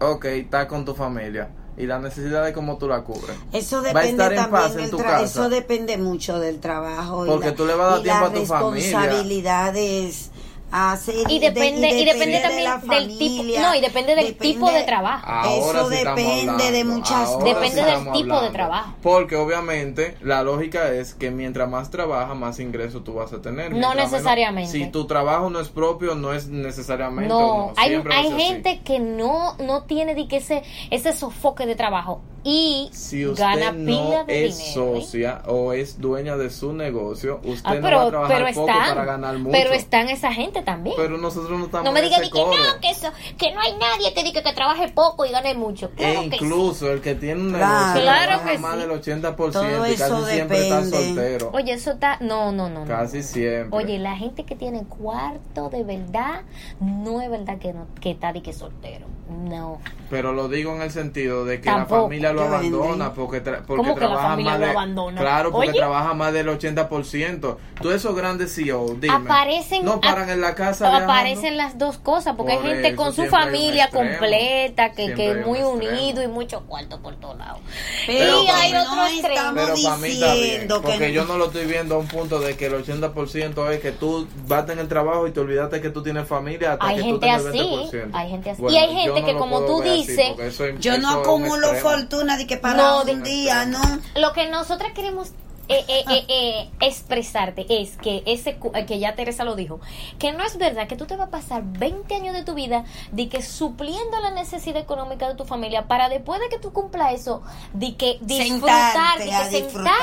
Ok, 0.00 0.24
estás 0.24 0.66
con 0.66 0.84
tu 0.84 0.96
familia. 0.96 1.48
Y 1.76 1.86
la 1.86 2.00
necesidad 2.00 2.44
de 2.44 2.52
cómo 2.52 2.76
tú 2.76 2.88
la 2.88 3.02
cubres. 3.02 3.36
Eso 3.52 3.80
depende 3.82 4.10
estar 4.10 4.32
en 4.32 4.38
también 4.40 4.50
paz 4.62 4.72
en 4.72 4.76
del 4.78 4.90
tu 4.90 4.98
tra- 4.98 5.04
casa. 5.04 5.22
Eso 5.24 5.48
depende 5.48 5.96
mucho 5.96 6.40
del 6.40 6.58
trabajo. 6.58 7.24
Porque 7.24 7.46
y 7.46 7.50
la- 7.50 7.56
tú 7.56 7.66
le 7.66 7.74
vas 7.76 7.86
a 7.86 7.90
dar 7.92 8.02
tiempo 8.02 8.24
las 8.24 8.30
a 8.32 8.34
tu 8.34 8.46
familia. 8.46 8.84
responsabilidades 9.00 10.30
a 10.72 10.92
hacer 10.92 11.14
Y 11.28 11.38
depende- 11.38 11.90
y 11.90 12.04
depende 12.04 12.36
de 12.36 12.40
también 12.40 12.64
la 12.64 12.76
del 12.78 13.18
tipo- 13.18 13.60
no, 13.60 13.74
y 13.74 13.80
depende 13.80 14.14
del 14.14 14.36
tipo 14.36 14.70
de 14.70 14.82
trabajo. 14.84 15.26
Ahora 15.26 15.50
eso 15.80 15.90
sí 15.90 15.96
depende 15.96 16.70
de 16.72 16.84
muchas 16.84 17.28
ahora 17.28 17.44
Depende 17.44 17.68
sí 17.70 17.90
del 17.90 18.12
tipo 18.12 18.40
de 18.40 18.50
trabajo. 18.50 18.94
Porque 19.02 19.36
obviamente 19.36 20.16
la 20.22 20.42
lógica 20.42 20.92
es 20.92 21.14
que 21.14 21.30
mientras 21.30 21.68
más 21.68 21.90
trabajas, 21.90 22.36
más 22.36 22.60
ingresos 22.60 23.02
tú 23.04 23.14
vas 23.14 23.32
a 23.32 23.40
tener. 23.42 23.72
No 23.72 23.90
menos- 23.94 24.10
necesariamente. 24.12 24.70
si 24.70 24.86
tu 24.86 25.06
trabajo 25.06 25.50
no 25.50 25.60
es 25.60 25.68
propio, 25.68 26.14
no 26.14 26.32
es 26.32 26.46
necesariamente. 26.48 27.28
no, 27.28 27.72
hay, 27.76 27.94
hay 28.10 28.26
así. 28.28 28.40
gente 28.40 28.80
que 28.84 28.98
no 29.00 29.54
no 29.58 29.82
tiene 29.84 30.14
de 30.14 30.28
que 30.28 30.36
ese 30.36 30.62
ese 30.90 31.12
sofoque 31.12 31.66
de 31.66 31.74
trabajo 31.74 32.20
y 32.42 32.88
Si 32.92 33.26
usted 33.26 33.42
gana 33.42 33.72
no 33.72 33.84
pila 33.86 34.24
de 34.24 34.46
es 34.46 34.58
dinero. 34.58 34.94
¿eh? 34.96 35.00
socia 35.02 35.42
o 35.46 35.72
es 35.72 36.00
dueña 36.00 36.36
de 36.36 36.50
su 36.50 36.72
negocio, 36.72 37.40
usted 37.44 37.60
Ah, 37.64 37.74
no 37.74 37.82
va 37.82 38.02
a 38.02 38.08
trabajar 38.08 38.36
pero 38.44 38.54
poco 38.54 38.68
están, 38.70 38.88
para 38.88 39.04
ganar 39.04 39.38
mucho. 39.38 39.52
pero 39.52 39.70
están 39.72 40.08
esa 40.08 40.32
gente 40.32 40.62
también. 40.62 40.96
Pero 40.96 41.18
nosotros 41.18 41.58
no 41.58 41.66
estamos 41.66 41.84
no 41.84 41.92
me 41.92 41.98
en 42.00 42.04
digas 42.06 42.20
ese 42.20 42.30
di 42.30 42.32
que 42.32 42.44
no, 42.44 42.80
que 42.80 42.90
eso, 42.90 43.08
que 43.36 43.52
no 43.52 43.60
hay 43.60 43.72
nadie 43.74 44.14
que 44.14 44.22
diga 44.24 44.42
que 44.42 44.52
trabaje 44.52 44.88
poco 44.88 45.24
y 45.26 45.30
gane 45.30 45.54
mucho. 45.54 45.90
Claro 45.90 46.22
e 46.22 46.30
que 46.30 46.38
sí. 46.38 46.44
incluso 46.44 46.90
el 46.90 47.00
que 47.00 47.14
tiene 47.14 47.40
un 47.40 47.52
Claro. 47.52 47.66
negocio 47.76 48.02
Claro 48.02 48.26
trabaja 48.28 48.50
que 48.52 48.58
más 48.58 48.74
sí. 48.74 48.80
del 48.80 48.90
80% 48.90 49.34
Todo 49.52 49.86
y 49.86 49.90
casi 49.96 50.02
eso 50.02 50.26
siempre 50.26 50.62
está 50.62 50.84
soltero. 50.84 51.50
Oye, 51.52 51.72
eso 51.74 51.90
está. 51.92 52.16
No, 52.20 52.52
no, 52.52 52.68
no. 52.68 52.80
no. 52.80 52.86
Casi 52.86 53.22
siempre. 53.22 53.78
Oye, 53.78 53.98
la 53.98 54.16
gente 54.16 54.44
que 54.44 54.56
tiene 54.56 54.84
cuarto 54.84 55.68
de 55.68 55.84
verdad, 55.84 56.42
no 56.80 57.20
es 57.20 57.30
verdad 57.30 57.58
que, 57.58 57.72
no, 57.72 57.86
que 58.00 58.10
está 58.12 58.32
de 58.32 58.42
que 58.42 58.52
soltero. 58.52 59.06
No. 59.30 59.80
Pero 60.10 60.32
lo 60.32 60.48
digo 60.48 60.74
en 60.74 60.82
el 60.82 60.90
sentido 60.90 61.44
de 61.44 61.58
que 61.60 61.66
Tampoco. 61.66 61.94
la 61.96 62.02
familia 62.02 62.32
lo 62.32 62.42
abandona 62.42 63.12
porque, 63.14 63.44
tra- 63.44 63.62
porque 63.64 63.76
¿Cómo 63.82 63.94
que 63.94 64.00
la 64.00 64.06
trabaja 64.08 64.28
familia 64.30 64.50
más 64.50 64.60
lo 64.60 64.66
de, 64.66 64.72
abandona? 64.72 65.20
Claro, 65.20 65.52
porque 65.52 65.68
Oye. 65.70 65.78
trabaja 65.78 66.14
más 66.14 66.32
del 66.32 66.48
80%. 66.48 67.56
Tú 67.80 67.90
esos 67.92 68.14
grandes 68.16 68.52
CEO, 68.54 68.96
dime. 68.98 69.14
Aparecen. 69.14 69.84
No 69.84 70.00
paran 70.00 70.28
en 70.28 70.40
la 70.40 70.54
casa 70.56 70.88
viajando? 70.90 71.12
Aparecen 71.12 71.56
las 71.56 71.78
dos 71.78 71.98
cosas, 71.98 72.34
porque 72.36 72.54
Por 72.54 72.64
hay 72.66 72.70
gente 72.72 72.88
eso 72.88 72.96
con 72.96 73.12
su 73.14 73.22
un 73.22 73.28
familia 73.28 73.84
extremo. 73.84 74.10
completa, 74.10 74.92
que, 74.92 75.14
que 75.14 75.30
es 75.30 75.36
un 75.36 75.42
muy 75.44 75.58
extremo. 75.60 75.70
unido 75.94 76.22
y 76.24 76.26
mucho 76.28 76.62
cuarto 76.66 77.00
por 77.00 77.14
todos 77.16 77.38
lados. 77.38 77.60
Pero 78.06 78.42
y 78.42 78.46
hay 78.48 78.72
no 78.72 78.82
otro 78.82 79.06
extremo. 79.06 79.34
estamos 79.36 79.62
Pero 79.64 79.82
para 79.84 79.96
mí 79.98 80.08
está 80.08 80.34
bien, 80.34 80.44
diciendo 80.44 80.82
porque 80.82 80.98
que 80.98 81.12
yo 81.12 81.24
no 81.24 81.38
lo 81.38 81.46
estoy 81.46 81.66
viendo 81.66 81.94
a 81.94 81.98
un 81.98 82.08
punto 82.08 82.40
de 82.40 82.56
que 82.56 82.66
el 82.66 82.74
80% 82.84 83.70
es 83.70 83.80
que 83.80 83.92
tú 83.92 84.26
vas 84.48 84.68
en 84.68 84.80
el 84.80 84.88
trabajo 84.88 85.28
y 85.28 85.30
te 85.30 85.38
olvidaste 85.38 85.80
que 85.80 85.90
tú 85.90 86.02
tienes 86.02 86.26
familia 86.26 86.72
hasta 86.72 86.86
Hay 86.88 86.96
que 86.96 87.02
tú 87.02 87.06
gente 87.10 87.20
tengas 87.26 87.42
el 87.42 87.48
así, 87.48 87.58
20%. 87.92 88.10
hay 88.12 88.28
gente 88.30 88.50
así. 88.50 88.62
Bueno, 88.62 88.76
Y 88.76 88.80
hay 88.80 88.94
gente 88.94 89.19
que 89.24 89.36
como 89.36 89.64
tú 89.66 89.80
así, 89.82 89.90
dices, 89.90 90.38
eso 90.38 90.66
yo 90.78 90.92
eso 90.94 91.02
no 91.02 91.10
acumulo 91.10 91.74
fortuna 91.74 92.36
de 92.36 92.46
que 92.46 92.56
para 92.56 92.76
No, 92.76 93.00
un 93.02 93.22
de- 93.22 93.30
día, 93.30 93.64
¿no? 93.66 93.80
Lo 94.16 94.32
que 94.32 94.48
nosotras 94.48 94.92
queremos 94.94 95.32
eh, 95.70 95.84
eh, 95.88 96.04
eh, 96.10 96.24
eh, 96.28 96.70
expresarte 96.80 97.66
es 97.68 97.96
que 97.96 98.22
ese 98.26 98.58
eh, 98.74 98.86
que 98.86 98.98
ya 98.98 99.14
Teresa 99.14 99.44
lo 99.44 99.54
dijo, 99.56 99.80
que 100.18 100.32
no 100.32 100.44
es 100.44 100.58
verdad 100.58 100.86
que 100.88 100.96
tú 100.96 101.06
te 101.06 101.16
vas 101.16 101.28
a 101.28 101.30
pasar 101.30 101.62
20 101.64 102.14
años 102.14 102.34
de 102.34 102.44
tu 102.44 102.54
vida 102.54 102.84
de 103.12 103.28
que 103.28 103.42
supliendo 103.42 104.20
la 104.20 104.30
necesidad 104.32 104.82
económica 104.82 105.28
de 105.28 105.34
tu 105.34 105.44
familia 105.44 105.86
para 105.88 106.08
después 106.08 106.40
de 106.40 106.48
que 106.48 106.58
tú 106.58 106.72
cumplas 106.72 107.14
eso, 107.14 107.42
de 107.72 107.96
que 107.96 108.18
disfrutar, 108.20 109.18
Sentarte 109.18 109.24
de 109.24 109.30
que 109.30 109.34
a 109.36 109.48
disfrutar. 109.48 109.94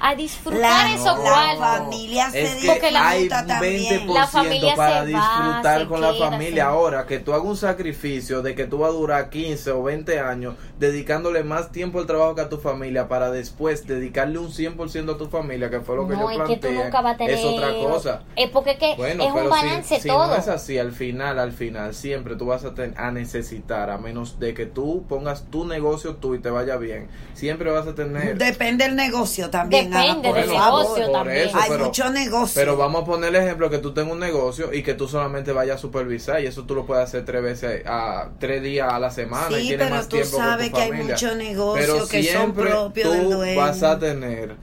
a 0.00 0.14
disfrutar 0.14 0.60
La, 0.88 0.94
esos 0.94 1.16
no, 1.18 1.22
la 1.24 1.56
familia 1.56 2.30
se 2.30 2.42
Es 2.42 2.54
que 2.56 2.66
Porque 2.66 2.90
la- 2.90 3.08
hay 3.08 3.28
también. 3.28 3.60
20% 4.06 4.12
La 4.14 4.26
familia 4.26 4.74
para 4.76 5.04
se 5.06 5.12
va, 5.12 5.18
disfrutar 5.18 5.80
se 5.82 5.86
con 5.86 6.00
la 6.00 6.12
queda, 6.12 6.30
familia. 6.30 6.64
se- 6.64 6.68
Ahora 6.68 7.06
que 7.06 7.18
tú 7.20 7.32
hagas 7.32 7.46
un 7.46 7.56
sacrificio 7.56 8.42
de 8.42 8.54
que 8.54 8.64
tú 8.66 8.78
vas 8.78 8.90
a 8.90 8.92
durar 8.94 9.30
15 9.30 9.70
o 9.70 9.82
20 9.82 10.18
años 10.20 10.54
dedicándole 10.78 11.42
más 11.44 11.70
tiempo 11.72 11.98
al 12.00 12.06
trabajo 12.06 12.34
que 12.34 12.40
a 12.42 12.48
tu 12.48 12.58
familia 12.58 13.08
para 13.08 13.30
después 13.30 13.86
dedicarle 13.86 14.38
un 14.38 14.50
100% 14.52 14.95
100% 15.04 15.14
a 15.14 15.18
tu 15.18 15.26
familia, 15.28 15.70
que 15.70 15.80
fue 15.80 15.96
lo 15.96 16.06
que 16.08 16.14
no, 16.14 16.22
yo 16.32 16.42
es 16.42 16.48
que 16.48 16.54
tú 16.56 16.60
planteé, 16.62 16.84
nunca 16.84 17.00
vas 17.00 17.14
a 17.14 17.16
tener. 17.18 17.34
es 17.34 17.44
otra 17.44 17.68
cosa. 17.74 18.22
Es 18.36 18.50
porque 18.50 18.70
es 18.72 18.78
que 18.78 18.94
Bueno, 18.96 19.24
es 19.24 19.32
un 19.32 19.50
balance 19.50 19.96
si, 19.96 20.00
si 20.02 20.08
todo. 20.08 20.26
no 20.26 20.36
es 20.36 20.48
así, 20.48 20.78
al 20.78 20.92
final, 20.92 21.38
al 21.38 21.52
final, 21.52 21.94
siempre 21.94 22.36
tú 22.36 22.46
vas 22.46 22.64
a, 22.64 22.74
ten- 22.74 22.94
a 22.96 23.10
necesitar, 23.10 23.90
a 23.90 23.98
menos 23.98 24.38
de 24.38 24.54
que 24.54 24.66
tú 24.66 25.04
pongas 25.08 25.44
tu 25.50 25.64
negocio 25.66 26.16
tú 26.16 26.34
y 26.34 26.38
te 26.40 26.50
vaya 26.50 26.76
bien, 26.76 27.08
siempre 27.34 27.70
vas 27.70 27.86
a 27.86 27.94
tener... 27.94 28.38
Depende 28.38 28.84
del 28.84 28.96
negocio 28.96 29.50
también. 29.50 29.90
Depende 29.90 30.32
del 30.32 30.48
negocio 30.50 31.10
también. 31.10 31.48
Hay 31.54 31.68
pero- 31.70 31.84
mucho 31.86 32.10
negocio. 32.10 32.60
Pero 32.60 32.76
vamos 32.76 33.02
a 33.02 33.04
poner 33.06 33.28
el 33.34 33.36
ejemplo 33.42 33.70
que 33.70 33.78
tú 33.78 33.92
tengas 33.92 34.12
un 34.12 34.20
negocio 34.20 34.72
y 34.72 34.82
que 34.82 34.94
tú 34.94 35.08
solamente 35.08 35.52
vayas 35.52 35.76
a 35.76 35.78
supervisar 35.78 36.40
y 36.42 36.46
eso 36.46 36.64
tú 36.64 36.74
lo 36.74 36.86
puedes 36.86 37.04
hacer 37.04 37.24
tres 37.24 37.42
veces 37.42 37.82
a 37.86 38.28
tres 38.38 38.62
días 38.62 38.92
a 38.92 38.98
la 38.98 39.10
semana 39.10 39.56
y 39.58 39.62
Sí, 39.62 39.68
tienes 39.68 39.86
pero 39.86 39.96
más 39.96 40.08
tú 40.08 40.16
tiempo 40.16 40.36
sabes 40.36 40.70
que 40.72 40.80
hay 40.80 40.90
familia. 40.90 41.14
mucho 41.14 41.34
negocio 41.34 41.86
pero 41.94 42.08
que 42.08 42.22
son 42.22 42.32
siempre 42.32 42.70
propios 42.70 43.12
del 43.12 43.22
tú 43.24 43.30
dueño. 43.34 43.60
vas 43.60 43.82
a 43.82 43.98
tener 43.98 44.56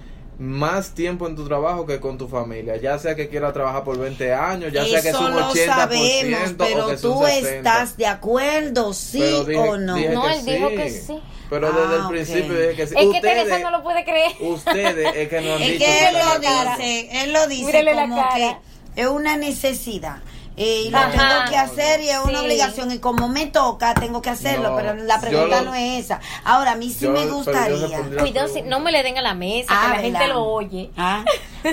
más 0.44 0.94
tiempo 0.94 1.26
en 1.28 1.36
tu 1.38 1.48
trabajo 1.48 1.86
que 1.86 2.00
con 2.02 2.18
tu 2.18 2.28
familia, 2.28 2.76
ya 2.76 3.00
sea 3.00 3.16
que 3.16 3.30
quiera 3.30 3.54
trabajar 3.54 3.84
por 3.86 3.98
20 3.98 4.34
años, 4.34 4.74
ya 4.74 4.84
sea 4.86 5.02
que 5.02 5.10
es 5.10 5.16
Eso 5.16 5.26
un 5.26 5.32
lo 5.36 5.50
80% 5.52 5.66
sabemos, 5.68 6.52
o 6.52 6.58
pero 6.58 6.88
que 6.88 6.94
es 6.96 7.04
un 7.04 7.14
tú 7.14 7.20
60%. 7.22 7.48
estás 7.58 7.98
de 7.98 8.08
acuerdo, 8.08 8.94
sí 8.94 9.22
dije- 9.22 9.58
o 9.58 9.78
no. 9.78 9.96
No, 9.98 10.24
que 10.24 10.34
él 10.34 10.46
dijo 10.46 10.70
que 10.70 10.90
sí. 10.90 11.20
Pero 11.50 11.68
desde 11.72 11.94
Ah, 11.94 11.96
el 11.96 12.02
ok. 12.02 12.10
principio 12.10 12.54
dije 12.60 12.74
que 12.76 12.88
sí. 12.88 12.96
Es 12.98 13.08
que 13.12 13.22
Teresa 13.22 13.44
ustedes, 13.44 13.62
no 13.64 13.72
lo 13.72 13.84
puede 13.84 14.04
creer. 14.04 14.32
ustedes 14.42 15.16
es 15.16 15.30
que 15.30 15.42
no 15.42 15.54
han 15.56 15.62
Es 15.62 15.72
dicho 15.74 15.86
que 15.86 16.08
él 16.08 16.16
lo 16.16 16.40
dice, 16.40 17.24
él 17.24 17.34
lo 17.34 17.48
dice 17.48 17.66
Mírele 17.66 17.92
como 17.94 18.26
que 18.36 18.58
es 18.96 19.08
una 19.08 19.38
necesidad. 19.38 20.18
Y 20.56 20.90
lo 20.92 20.98
Ajá. 21.00 21.10
tengo 21.12 21.50
que 21.50 21.58
hacer 21.58 22.02
y 22.02 22.10
es 22.10 22.20
una 22.20 22.40
Sí. 22.40 22.46
obligación 22.46 22.92
y 22.92 23.00
como 23.00 23.28
me 23.28 23.48
toca 23.48 23.94
tengo 23.96 24.22
que 24.22 24.30
hacerlo 24.30 24.70
No, 24.72 24.76
pero 24.76 24.94
la 24.94 25.20
pregunta 25.20 25.60
lo- 25.62 25.72
no 25.72 25.76
es 25.76 26.06
esa 26.06 26.20
ahora 26.44 26.74
a 26.74 26.76
mí 26.76 26.90
sí 26.92 27.06
yo- 27.06 27.12
me 27.12 27.26
gustaría 27.26 28.00
Cuidado, 28.20 28.48
si 28.48 28.62
no 28.62 28.80
me 28.80 28.92
le 28.92 29.02
den 29.02 29.18
a 29.18 29.22
la 29.24 29.34
mesa, 29.34 29.70
Ah, 29.72 29.84
que 29.96 29.98
la 29.98 30.02
gente 30.20 30.28
lo 30.28 30.44
oye. 30.44 30.92
Ah, 30.96 31.24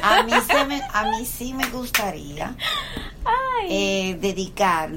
a 0.02 0.22
mí 0.22 0.32
se 0.46 0.64
me- 0.64 0.82
a 0.94 1.04
mí 1.10 1.26
sí 1.26 1.52
me 1.52 1.66
gustaría 1.68 2.54
Ay. 3.24 3.66
eh, 3.68 4.18
dedicar 4.20 4.90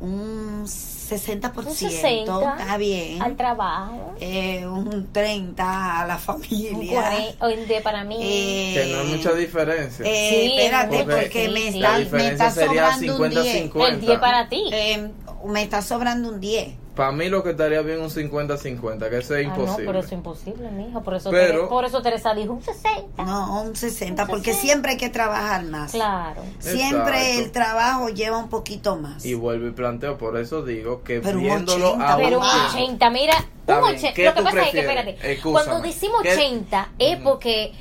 un 0.00 0.64
60% 1.10 1.66
un 1.66 1.74
60 1.74 2.56
está 2.60 2.76
bien 2.76 3.22
al 3.22 3.36
trabajo. 3.36 4.14
eh, 4.20 4.66
un 4.66 5.12
30 5.12 6.00
a 6.00 6.06
la 6.06 6.14
Un 6.14 6.20
familia 6.20 6.72
40, 7.00 7.44
o 7.46 7.48
en 7.48 7.68
de 7.68 7.80
para 7.80 8.04
mí. 8.04 8.16
Eh, 8.20 8.72
Que 8.74 8.92
no 8.94 9.00
hay 9.00 9.06
mucha 9.16 9.32
diferencia. 9.34 10.04
Eh, 10.06 10.30
Sí, 10.30 10.58
espérate, 10.60 11.04
porque 11.04 11.46
Sí, 11.46 11.52
me 11.52 11.72
sí. 11.72 11.78
está, 11.80 11.98
la 11.98 12.10
me 12.10 12.28
está 12.28 12.50
sería 12.50 12.92
sobrando 12.94 13.16
un 13.24 13.30
10. 13.30 13.72
50-50. 13.72 13.88
el 13.88 14.00
10 14.00 14.18
para 14.18 14.48
ti. 14.48 14.64
Eh, 14.72 15.10
me 15.46 15.62
está 15.62 15.82
sobrando 15.82 16.28
un 16.28 16.40
10. 16.40 16.68
Para 16.94 17.12
mí 17.12 17.28
lo 17.28 17.42
que 17.42 17.50
estaría 17.50 17.80
bien 17.82 18.00
un 18.00 18.10
50-50, 18.10 19.08
que 19.08 19.18
eso 19.18 19.34
es 19.36 19.46
Ah, 19.46 19.50
no, 19.50 19.60
imposible. 19.62 19.86
pero 19.86 19.98
eso 20.00 20.06
es 20.08 20.12
imposible, 20.12 20.70
mijo. 20.70 21.02
Por 21.02 21.14
eso, 21.14 21.30
Pero- 21.30 21.60
Tere- 21.62 21.68
por 21.68 21.84
eso 21.84 22.02
Teresa 22.02 22.34
dijo 22.34 22.52
un 22.52 22.62
60. 22.62 23.24
No, 23.24 23.62
un 23.62 23.76
60, 23.76 24.24
Un 24.24 24.28
porque 24.28 24.52
60. 24.52 24.60
siempre 24.62 24.90
hay 24.92 24.96
que 24.96 25.08
trabajar 25.08 25.64
más. 25.64 25.92
Claro. 25.92 26.42
Siempre 26.58 27.20
Exacto. 27.20 27.40
el 27.44 27.50
trabajo 27.52 28.08
lleva 28.08 28.38
un 28.38 28.48
poquito 28.48 28.96
más. 28.96 29.24
Y 29.24 29.34
vuelvo 29.34 29.68
y 29.68 29.70
planteo, 29.70 30.18
por 30.18 30.36
eso 30.36 30.62
digo 30.62 31.02
que 31.04 31.20
Pero 31.20 31.38
un 31.38 31.44
viéndolo 31.44 31.90
80, 31.92 32.12
a 32.12 32.16
Pero 32.16 32.38
un 32.38 32.44
un 32.44 32.50
tiempo. 32.50 32.68
80, 32.74 33.10
mira, 33.10 33.36
un 33.38 33.66
bien, 33.66 33.78
80. 33.82 34.12
¿qué 34.14 34.24
Lo 34.24 34.34
que 34.34 34.42
pasa 34.42 34.58
es 34.58 34.64
que, 34.66 34.70
prefieres? 34.82 34.98
espérate, 35.06 35.32
Excúsame. 35.32 35.64
cuando 35.64 35.86
decimos 35.86 36.22
¿Qué- 36.22 36.32
80 36.34 36.88
es 36.98 37.16
porque 37.18 37.72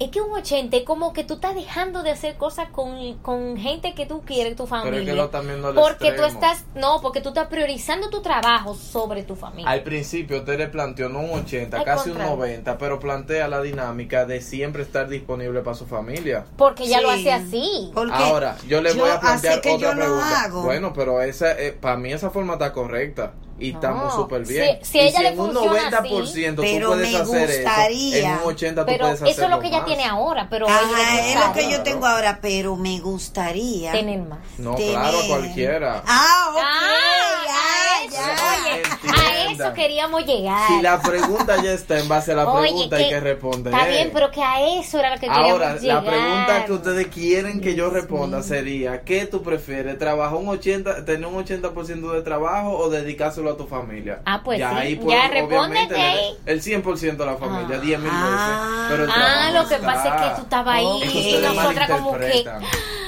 es 0.00 0.10
que 0.10 0.20
un 0.20 0.32
80 0.32 0.76
es 0.76 0.84
como 0.84 1.12
que 1.12 1.24
tú 1.24 1.34
estás 1.34 1.54
dejando 1.54 2.02
de 2.02 2.10
hacer 2.10 2.36
cosas 2.36 2.68
con, 2.70 3.14
con 3.18 3.56
gente 3.56 3.94
que 3.94 4.06
tú 4.06 4.22
quieres, 4.24 4.54
tu 4.56 4.66
Pero 4.66 4.80
familia. 4.82 5.00
es 5.00 5.06
que 5.06 5.14
lo 5.14 5.24
están 5.24 5.46
viendo 5.46 5.68
al 5.68 5.74
porque 5.74 6.12
tú 6.12 6.22
extremo. 6.22 6.26
estás, 6.26 6.64
no, 6.74 7.00
porque 7.00 7.20
tú 7.20 7.30
estás 7.30 7.48
priorizando 7.48 8.08
tu 8.10 8.20
trabajo 8.22 8.74
sobre 8.74 9.24
tu 9.24 9.34
familia. 9.34 9.68
Al 9.70 9.82
principio 9.82 10.38
usted 10.38 10.56
le 10.58 10.68
planteó 10.68 11.08
no 11.08 11.20
un 11.20 11.30
80, 11.40 11.78
Al 11.78 11.84
casi 11.84 12.10
un 12.10 12.16
contrario. 12.16 12.36
90, 12.36 12.78
pero 12.78 13.00
plantea 13.00 13.48
la 13.48 13.60
dinámica 13.60 14.24
de 14.24 14.40
siempre 14.40 14.82
estar 14.82 15.08
disponible 15.08 15.60
para 15.62 15.74
su 15.76 15.86
familia. 15.86 16.46
Porque 16.56 16.86
ya 16.86 17.00
lo 17.00 17.10
hace 17.10 17.32
así. 17.32 17.90
Porque 17.94 18.14
Ahora, 18.14 18.56
yo 18.68 18.80
le 18.80 18.92
voy 18.92 19.10
a 19.10 19.20
plantear 19.20 19.58
otra 19.58 19.76
yo 19.76 19.94
lo 19.94 20.00
pregunta. 20.00 20.42
hago. 20.44 20.62
Bueno, 20.62 20.92
pero 20.92 21.20
esa 21.22 21.58
eh, 21.58 21.72
para 21.72 21.96
mí 21.96 22.12
esa 22.12 22.30
forma 22.30 22.52
está 22.54 22.72
correcta 22.72 23.32
y 23.60 23.72
No, 23.72 23.78
estamos 23.78 24.14
súper 24.14 24.46
si- 24.46 24.52
bien. 24.54 24.78
si 24.82 24.98
ella 25.00 25.16
si 25.18 25.22
le 25.22 25.28
en 25.30 25.40
un 25.40 25.52
funciona 25.52 25.90
90% 25.90 26.22
así, 26.22 26.44
tú 26.56 26.62
pero 26.62 26.88
puedes 26.88 27.12
me 27.12 27.18
hacer 27.18 27.50
eso, 27.50 27.62
gustaría. 27.62 28.18
en 28.18 28.32
un 28.32 28.38
80 28.44 28.80
tú 28.82 28.86
Pero 28.86 28.98
puedes 29.04 29.14
hacerlo 29.16 29.32
eso 29.32 29.44
es 29.44 29.50
lo 29.50 29.60
que 29.60 29.66
ella 29.68 29.76
más. 29.78 29.86
tiene 29.86 30.04
ahora, 30.04 30.46
pero 30.50 30.66
ella 30.66 30.76
Ajá, 30.76 31.20
es 31.26 31.46
lo 31.46 31.52
que 31.52 31.70
yo 31.70 31.82
tengo 31.82 32.06
ahora, 32.06 32.38
pero 32.40 32.76
me 32.76 33.00
gustaría 33.00 33.92
tener 33.92 34.20
más. 34.20 34.38
No, 34.58 34.74
tener- 34.74 34.92
claro, 34.92 35.18
cualquiera. 35.28 36.02
Ah, 36.06 36.52
Ah, 36.56 37.38
a 37.40 37.46
ya, 37.46 38.04
eso, 38.04 38.16
ya. 38.16 38.62
oye, 38.64 38.82
Entienda. 38.82 39.20
a 39.20 39.47
eso 39.64 39.74
queríamos 39.74 40.24
llegar. 40.24 40.68
Si 40.68 40.82
la 40.82 41.00
pregunta 41.00 41.62
ya 41.62 41.72
está 41.72 41.98
en 41.98 42.08
base 42.08 42.32
a 42.32 42.36
la 42.36 42.48
Oye, 42.50 42.68
pregunta, 42.70 42.96
hay 42.96 43.08
que 43.08 43.20
responder. 43.20 43.72
Está 43.74 43.86
bien, 43.86 44.10
pero 44.12 44.30
que 44.30 44.42
a 44.42 44.60
eso 44.80 44.98
era 44.98 45.10
lo 45.10 45.14
que 45.16 45.26
queríamos 45.28 45.50
Ahora, 45.50 45.76
llegar. 45.76 46.02
la 46.04 46.10
pregunta 46.10 46.64
que 46.66 46.72
ustedes 46.72 47.06
quieren 47.08 47.60
que 47.60 47.74
yo 47.74 47.90
responda 47.90 48.42
sería, 48.42 49.02
¿qué 49.02 49.26
tú 49.26 49.42
prefieres? 49.42 49.98
¿Trabajar 49.98 50.36
un 50.38 50.48
80, 50.48 51.04
tener 51.04 51.26
un 51.26 51.44
80% 51.44 52.12
de 52.12 52.22
trabajo 52.22 52.76
o 52.76 52.88
dedicárselo 52.90 53.50
a 53.50 53.56
tu 53.56 53.66
familia? 53.66 54.20
Ah, 54.24 54.40
pues 54.44 54.58
sí. 54.58 54.96
puedo, 54.96 55.10
Ya, 55.10 55.26
obviamente, 55.26 55.40
respóndete 55.40 55.94
le- 55.94 56.00
ahí. 56.02 56.38
El 56.46 56.62
100% 56.62 57.22
a 57.22 57.26
la 57.26 57.36
familia, 57.36 57.76
Ah. 57.76 57.80
10 57.80 57.98
mil 58.00 58.10
Ah. 58.12 58.86
veces. 58.86 58.88
Pero 58.90 59.04
el 59.04 59.10
Ah, 59.10 59.50
lo 59.52 59.68
que 59.68 59.74
está. 59.74 59.86
pasa 59.86 60.08
es 60.16 60.22
que 60.30 60.36
tú 60.36 60.42
estabas 60.42 60.74
ahí. 60.76 61.02
Eso 61.02 61.18
y 61.18 61.42
nosotras 61.42 61.90
como 61.90 62.18
que... 62.18 62.44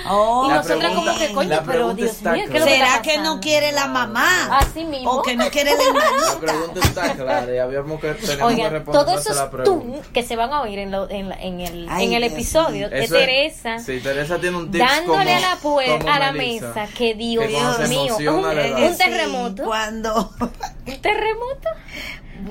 Oh, 0.08 0.46
Y 0.50 0.52
nosotras 0.54 0.94
como 0.94 1.18
que, 1.18 1.32
coño, 1.32 1.60
pero 1.66 1.94
Dios 1.94 2.22
mío, 2.22 2.44
¿qué 2.46 2.52
que 2.52 2.60
¿Será 2.60 3.02
que 3.02 3.18
no 3.18 3.40
quiere 3.40 3.72
la 3.72 3.86
mamá? 3.86 4.26
Así 4.58 4.84
mismo. 4.84 5.10
¿O 5.12 5.22
que 5.22 5.36
no 5.36 5.48
quiere 5.50 5.72
la 5.76 6.39
La 6.46 6.52
pregunta 6.52 6.80
está 6.80 7.14
clara 7.14 7.54
y 7.54 7.58
habíamos 7.58 8.00
que, 8.00 8.14
tenemos 8.14 8.36
que 8.36 8.42
Oigan, 8.42 8.72
responder 8.72 9.04
todos 9.04 9.20
esos 9.26 9.50
tú 9.64 10.00
que 10.12 10.22
se 10.22 10.36
van 10.36 10.52
a 10.52 10.62
oír 10.62 10.78
en, 10.78 10.90
lo- 10.90 11.08
en, 11.10 11.28
la- 11.28 11.40
en 11.40 11.60
el, 11.60 11.86
Ay, 11.90 12.06
en 12.06 12.12
el 12.14 12.22
Dios 12.22 12.32
episodio 12.32 12.88
de 12.90 13.04
es- 13.04 13.10
Teresa 13.10 13.78
sí, 13.78 14.00
Teresa 14.00 14.38
tiene 14.38 14.56
un 14.56 14.70
tip 14.70 14.80
dándole 14.80 15.06
como- 15.06 15.18
a 15.20 15.24
la, 15.40 15.58
puer- 15.60 15.98
como 15.98 16.12
a 16.12 16.18
la 16.18 16.32
Melissa, 16.32 16.68
mesa 16.74 16.88
que 16.96 17.14
Dios 17.14 17.44
que 17.44 17.52
se 17.82 17.88
mío, 17.88 18.06
emociona 18.06 18.32
un, 18.76 18.82
un 18.84 18.92
Sí, 18.92 18.98
terremoto, 18.98 19.64
Cuando. 19.64 20.30
un 20.40 21.00
terremoto. 21.00 21.68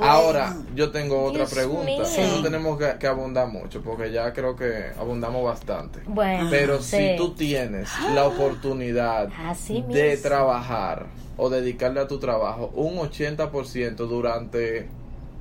Ahora, 0.02 0.56
yo 0.76 0.92
tengo 0.92 1.24
otra 1.24 1.40
Dios 1.46 1.54
pregunta. 1.54 1.84
mío. 1.84 2.04
que 2.16 2.28
No 2.28 2.42
tenemos 2.44 2.78
que, 2.78 2.98
que 3.00 3.08
abundar 3.08 3.48
mucho 3.48 3.82
porque 3.82 4.12
ya 4.12 4.32
creo 4.34 4.56
que 4.56 4.92
abundamos 5.00 5.44
bastante. 5.44 6.02
Bueno, 6.06 6.48
Pero 6.52 6.80
sí. 6.82 6.96
si 6.98 7.18
tú 7.18 7.34
tienes 7.34 7.90
la 8.14 8.28
oportunidad 8.28 9.30
Así 9.48 9.82
de 9.88 10.12
mismo. 10.12 10.22
trabajar 10.30 11.08
o 11.42 11.50
dedicarle 11.50 12.02
a 12.02 12.08
tu 12.08 12.20
trabajo 12.20 12.70
un 12.76 12.98
80% 12.98 13.96
durante, 14.08 14.88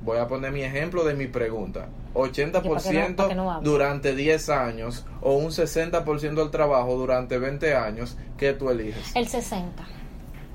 voy 0.01 0.17
a 0.17 0.27
poner 0.27 0.51
mi 0.53 0.61
ejemplo 0.63 1.03
de 1.03 1.13
mi 1.13 1.27
pregunta, 1.27 1.89
Que 2.13 2.19
para 2.19 2.31
que 2.31 2.43
no- 2.45 2.49
80% 2.51 3.15
para 3.17 3.29
que 3.29 3.35
no 3.35 3.51
hable. 3.51 3.69
durante 3.69 4.15
10 4.15 4.49
años 4.49 5.05
o 5.21 5.33
un 5.33 5.51
60% 5.51 6.41
del 6.41 6.51
trabajo 6.51 6.95
durante 6.95 7.37
20 7.37 7.75
años, 7.75 8.15
¿qué 8.37 8.53
tú 8.53 8.69
eliges? 8.69 9.13
el 9.15 9.27
60. 9.27 9.85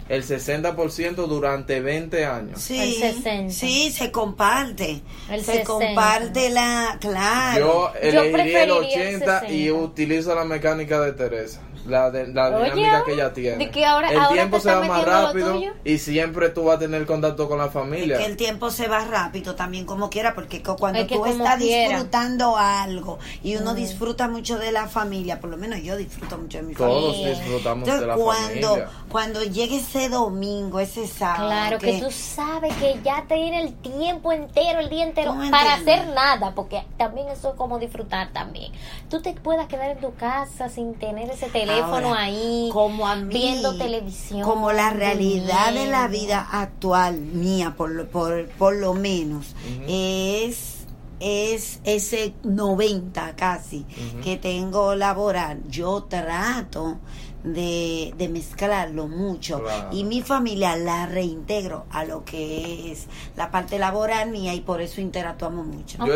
El 0.09 0.23
60% 0.23 1.27
durante 1.27 1.81
20 1.81 2.27
años. 2.27 2.61
Sí, 2.61 2.79
El 3.03 3.15
60. 3.15 3.51
sí, 3.55 3.91
se 3.91 4.11
comparte. 4.11 5.01
El 5.31 5.41
se 5.41 5.53
60. 5.65 5.65
comparte 5.65 6.51
la. 6.51 6.99
Claro. 7.01 7.59
Yo 7.59 7.93
elegiría 8.03 8.21
el 8.25 8.33
preferiría 8.33 8.65
el 8.65 8.71
80 8.73 9.45
y 9.49 9.65
60. 9.69 9.73
utilizo 9.83 10.35
la 10.35 10.45
mecánica 10.45 11.01
de 11.01 11.13
Teresa. 11.13 11.61
La, 11.87 12.11
de, 12.11 12.29
la 12.29 12.49
Oye, 12.49 12.65
dinámica 12.73 13.05
que 13.05 13.13
ella 13.13 13.33
tiene. 13.35 13.59
de 13.59 13.71
que 13.71 13.85
ahora- 13.85 14.11
el 14.11 14.19
ahora 14.19 14.33
tiempo 14.33 14.59
se 14.59 14.75
va 14.75 14.81
más 14.85 15.05
rápido 15.05 15.61
y 15.85 15.99
siempre 15.99 16.49
tú 16.49 16.65
vas 16.65 16.77
a 16.77 16.79
tener 16.79 17.05
contacto 17.05 17.47
con 17.49 17.59
la 17.59 17.69
familia. 17.69 18.17
que 18.19 18.25
el 18.25 18.37
tiempo 18.37 18.71
se 18.71 18.89
va 18.89 19.05
rápido 19.05 19.55
también 19.55 19.85
como 19.85 20.09
quiera 20.09 20.35
porque 20.35 20.63
cuando 20.63 21.01
Es 21.01 21.07
que 21.09 21.17
tú 21.17 21.27
estás 21.27 21.57
quiera. 21.59 21.91
disfrutando 21.95 22.57
algo 22.57 23.19
y 23.43 23.57
uno 23.57 23.73
Mm. 23.73 23.77
disfruta 23.77 24.29
mucho 24.29 24.59
de 24.59 24.73
la 24.73 24.89
familia 24.89 25.41
por 25.41 25.51
lo 25.51 25.57
menos 25.59 25.83
yo 25.83 25.97
disfruto 25.97 26.39
mucho 26.39 26.57
de 26.59 26.65
mi 26.65 26.75
Todos 26.75 27.13
familia 27.17 27.29
disfrutamos 27.35 27.89
Entonces, 27.89 28.01
de 28.01 28.07
la 28.07 28.15
cuando 28.17 28.69
familia. 28.69 28.89
cuando 29.11 29.43
llegue 29.43 29.77
ese 29.77 30.09
domingo 30.09 30.81
ese 30.81 31.07
sábado 31.07 31.49
Claro, 31.49 31.79
que 31.79 32.01
tú 32.01 32.11
sabes 32.11 32.75
que 32.77 32.99
ya 33.05 33.25
te 33.29 33.35
viene 33.35 33.61
el 33.63 33.75
tiempo 33.75 34.33
entero, 34.33 34.81
el 34.81 34.89
día 34.89 35.05
entero, 35.05 35.33
¿Tú 35.33 35.37
me 35.39 35.51
para 35.51 35.77
entiendes? 35.77 36.01
hacer 36.01 36.15
nada, 36.15 36.53
porque 36.55 36.83
también 36.97 37.29
eso 37.29 37.51
es 37.51 37.55
como 37.57 37.79
disfrutar 37.79 38.33
también. 38.33 38.73
Tú 39.11 39.21
te 39.21 39.35
puedas 39.35 39.67
quedar 39.69 39.91
en 39.91 39.99
tu 39.99 40.15
casa 40.15 40.71
sin 40.71 40.95
tener 40.95 41.29
ese 41.31 41.47
teléfono 41.51 41.74
Ahora, 41.83 42.23
ahí, 42.23 42.69
como 42.73 43.07
a 43.07 43.17
mí, 43.17 43.33
viendo 43.35 43.77
televisión. 43.77 44.43
como 44.43 44.73
la 44.73 44.91
realidad 44.91 45.73
de 45.73 45.87
la 45.87 46.07
vida 46.09 46.47
actual 46.51 47.17
mía 47.19 47.75
por 47.77 47.91
lo, 47.91 48.07
por, 48.09 48.49
por 48.51 48.75
lo 48.77 48.95
menos 48.95 49.55
es 49.89 50.73
es 51.21 51.81
ese 51.85 52.35
90 52.43 53.35
casi 53.37 53.87
que 54.23 54.37
tengo 54.37 54.95
laboral 54.97 55.63
yo 55.69 56.03
trato 56.03 56.99
de, 57.45 58.13
de 58.19 58.29
mezclarlo 58.29 59.07
mucho 59.07 59.63
Claro. 59.63 59.89
y 59.93 60.05
mi 60.05 60.23
familia 60.23 60.77
la 60.77 61.07
reintegro 61.07 61.85
a 61.91 62.05
lo 62.05 62.25
que 62.25 62.91
es 62.91 63.07
la 63.37 63.51
parte 63.51 63.79
laboral 63.79 64.31
mía 64.31 64.55
y 64.55 64.61
por 64.61 64.81
eso 64.81 65.01
interactuamos 65.01 65.67
mucho 65.67 65.99
Yo. 66.05 66.15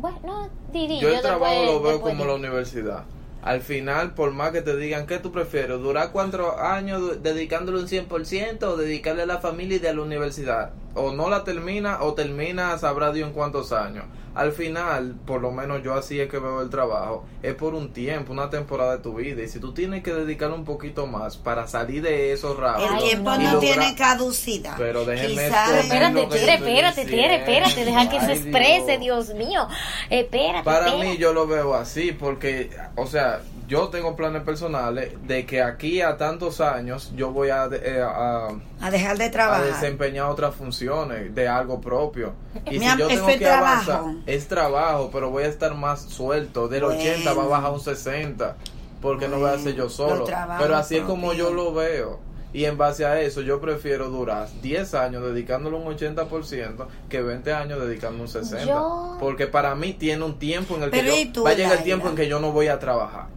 Bueno, 0.00 0.48
Didi, 0.72 1.00
Yo 1.00 1.08
el 1.08 1.14
después- 1.14 1.22
trabajo 1.22 1.64
lo 1.64 1.82
veo 1.82 2.00
como 2.00 2.24
la 2.24 2.34
universidad. 2.34 3.04
Al 3.42 3.60
final, 3.60 4.14
por 4.14 4.30
más 4.32 4.52
que 4.52 4.62
te 4.62 4.76
digan, 4.76 5.06
¿qué 5.06 5.18
tú 5.18 5.32
prefieres? 5.32 5.80
¿Durar 5.80 6.12
cuatro 6.12 6.60
años 6.60 7.22
dedicándole 7.24 7.80
un 7.80 7.88
100% 7.88 8.62
o 8.62 8.76
dedicarle 8.76 9.22
a 9.22 9.26
la 9.26 9.40
familia 9.40 9.76
y 9.76 9.80
de 9.80 9.92
la 9.92 10.00
universidad? 10.00 10.70
O 10.94 11.12
no 11.12 11.28
la 11.30 11.44
termina 11.44 12.02
o 12.02 12.14
termina 12.14 12.76
sabrá 12.78 13.12
Dios 13.12 13.28
en 13.28 13.34
cuántos 13.34 13.72
años. 13.72 14.04
Al 14.34 14.52
final, 14.52 15.14
por 15.26 15.42
lo 15.42 15.50
menos 15.50 15.82
yo 15.82 15.92
así 15.92 16.18
es 16.18 16.30
que 16.30 16.38
veo 16.38 16.62
el 16.62 16.70
trabajo, 16.70 17.26
es 17.42 17.54
por 17.54 17.74
un 17.74 17.92
tiempo, 17.92 18.32
una 18.32 18.48
temporada 18.48 18.96
de 18.96 19.02
tu 19.02 19.14
vida. 19.16 19.42
Y 19.42 19.48
si 19.48 19.60
tú 19.60 19.74
tienes 19.74 20.02
que 20.02 20.14
dedicarle 20.14 20.56
un 20.56 20.64
poquito 20.64 21.06
más 21.06 21.36
para 21.36 21.66
salir 21.66 22.00
de 22.02 22.32
esos 22.32 22.56
rápidos. 22.56 22.92
El 22.94 23.08
tiempo 23.10 23.30
no 23.32 23.38
lograr- 23.52 23.60
tiene 23.60 23.94
caducidad. 23.94 24.74
Pero 24.78 25.04
déjeme 25.04 25.44
Espérate, 25.48 26.22
espérate, 26.22 27.02
espérate, 27.02 27.84
deja 27.84 28.08
que 28.08 28.20
se 28.20 28.32
exprese, 28.32 28.96
Dios. 28.98 29.26
Dios 29.28 29.34
mío. 29.36 29.68
Espérate. 30.08 30.64
Para 30.64 30.86
espérate. 30.86 31.08
mí 31.10 31.16
yo 31.18 31.34
lo 31.34 31.46
veo 31.46 31.74
así 31.74 32.12
porque, 32.12 32.70
o 32.96 33.06
sea, 33.06 33.42
yo 33.72 33.88
tengo 33.88 34.14
planes 34.16 34.42
personales 34.42 35.14
de 35.26 35.46
que 35.46 35.62
aquí 35.62 36.02
a 36.02 36.18
tantos 36.18 36.60
años 36.60 37.10
yo 37.16 37.30
voy 37.32 37.48
a, 37.48 37.68
eh, 37.72 38.02
a, 38.02 38.48
A 38.80 38.90
dejar 38.90 39.16
de 39.16 39.24
a 39.24 39.30
trabajar. 39.30 39.64
desempeñar 39.64 40.26
otras 40.26 40.54
funciones 40.54 41.34
de 41.34 41.48
algo 41.48 41.80
propio. 41.80 42.34
Y 42.70 42.78
Mi 42.78 42.90
si 42.90 42.98
yo 42.98 43.06
tengo 43.08 43.28
es 43.30 43.38
que 43.38 43.48
avanzar, 43.48 43.84
trabajo. 43.84 44.14
es 44.26 44.48
trabajo, 44.48 45.10
pero 45.10 45.30
voy 45.30 45.44
a 45.44 45.48
estar 45.48 45.74
más 45.74 46.02
suelto. 46.02 46.68
Del 46.68 46.82
Bueno. 46.84 47.00
80 47.00 47.32
va 47.32 47.42
a 47.44 47.46
bajar 47.46 47.66
a 47.66 47.70
un 47.70 47.80
60 47.80 48.56
porque 49.00 49.26
no 49.26 49.38
voy 49.38 49.50
a 49.50 49.58
ser 49.58 49.74
yo 49.74 49.88
solo. 49.88 50.24
Pero 50.58 50.76
así 50.76 50.96
es 50.98 51.04
como 51.04 51.32
yo 51.32 51.52
lo 51.52 51.72
veo. 51.72 52.20
Y 52.54 52.66
en 52.66 52.76
base 52.76 53.06
a 53.06 53.18
eso, 53.22 53.40
yo 53.40 53.62
prefiero 53.62 54.10
durar 54.10 54.46
10 54.60 54.92
años 54.92 55.22
dedicándole 55.22 55.74
un 55.78 55.86
80% 55.86 56.86
que 57.08 57.22
20 57.22 57.50
años 57.54 57.80
dedicando 57.80 58.22
un 58.22 58.28
60%. 58.28 58.66
Yo- 58.66 59.16
Porque 59.18 59.46
para 59.46 59.74
mí 59.74 59.94
tiene 59.94 60.22
un 60.22 60.38
tiempo 60.38 60.76
en 60.76 60.82
el 60.82 60.90
que 60.90 61.02
yo, 61.02 61.16
¿y 61.16 61.24
tú, 61.32 61.44
va 61.44 61.50
a 61.50 61.54
llegar 61.54 61.78
el 61.78 61.82
tiempo 61.84 62.10
en 62.10 62.14
que 62.14 62.28
yo 62.28 62.38
no 62.40 62.52
voy 62.52 62.68
a 62.68 62.78
trabajar. 62.78 63.28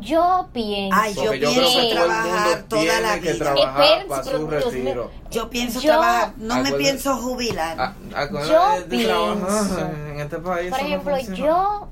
Yo 0.00 0.48
pienso. 0.52 0.96
Ay, 1.00 1.14
yo 1.14 1.22
Porque 1.24 1.40
yo, 1.40 1.48
pienso 1.50 1.70
creo 1.70 1.80
que 1.88 1.94
todo 1.94 2.04
el 2.04 2.08
trabajar 2.08 2.62
toda 2.68 3.00
la 3.00 3.14
que 3.20 3.32
vida. 3.32 3.38
trabajar 3.54 4.06
para 4.06 4.22
su 4.24 4.46
retiro. 4.46 5.10
Yo 5.30 5.50
pienso 5.50 5.80
Yo- 5.80 5.88
trabajar, 5.92 6.32
no 6.36 6.56
me 6.62 6.72
pienso 6.72 7.16
jubilar. 7.16 7.80
A- 7.80 7.94
acuérdate 8.22 8.52
Yo 8.52 8.88
pienso- 8.88 9.78
en 9.80 10.20
este 10.20 10.38
país. 10.38 10.70
Por 10.70 10.80
no 10.82 10.86
ejemplo, 10.86 11.18
yo. 11.34 11.88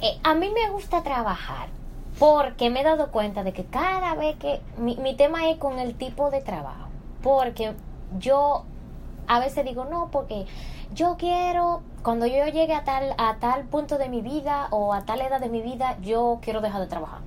eh, 0.00 0.18
a 0.22 0.34
mí 0.34 0.50
me 0.50 0.70
gusta 0.70 1.02
trabajar 1.02 1.68
porque 2.18 2.70
me 2.70 2.80
he 2.80 2.84
dado 2.84 3.10
cuenta 3.10 3.42
de 3.42 3.52
que 3.52 3.64
cada 3.64 4.14
vez 4.14 4.36
que. 4.36 4.60
Mi, 4.78 4.96
mi 4.96 5.16
tema 5.16 5.48
es 5.50 5.58
con 5.58 5.78
el 5.80 5.94
tipo 5.96 6.30
de 6.30 6.40
trabajo. 6.42 6.88
Porque 7.22 7.72
yo 8.18 8.64
a 9.26 9.38
veces 9.40 9.64
digo, 9.64 9.84
no, 9.86 10.10
porque 10.12 10.46
yo 10.94 11.16
quiero. 11.18 11.82
Cuando 12.02 12.26
yo 12.26 12.44
llegue 12.46 12.74
a 12.74 12.82
tal, 12.82 13.14
a 13.16 13.36
tal 13.36 13.64
punto 13.64 13.96
de 13.96 14.08
mi 14.08 14.22
vida 14.22 14.66
o 14.70 14.92
a 14.92 15.04
tal 15.04 15.20
edad 15.20 15.40
de 15.40 15.48
mi 15.48 15.62
vida, 15.62 15.96
yo 16.02 16.40
quiero 16.42 16.60
dejar 16.60 16.80
de 16.80 16.88
trabajar. 16.88 17.20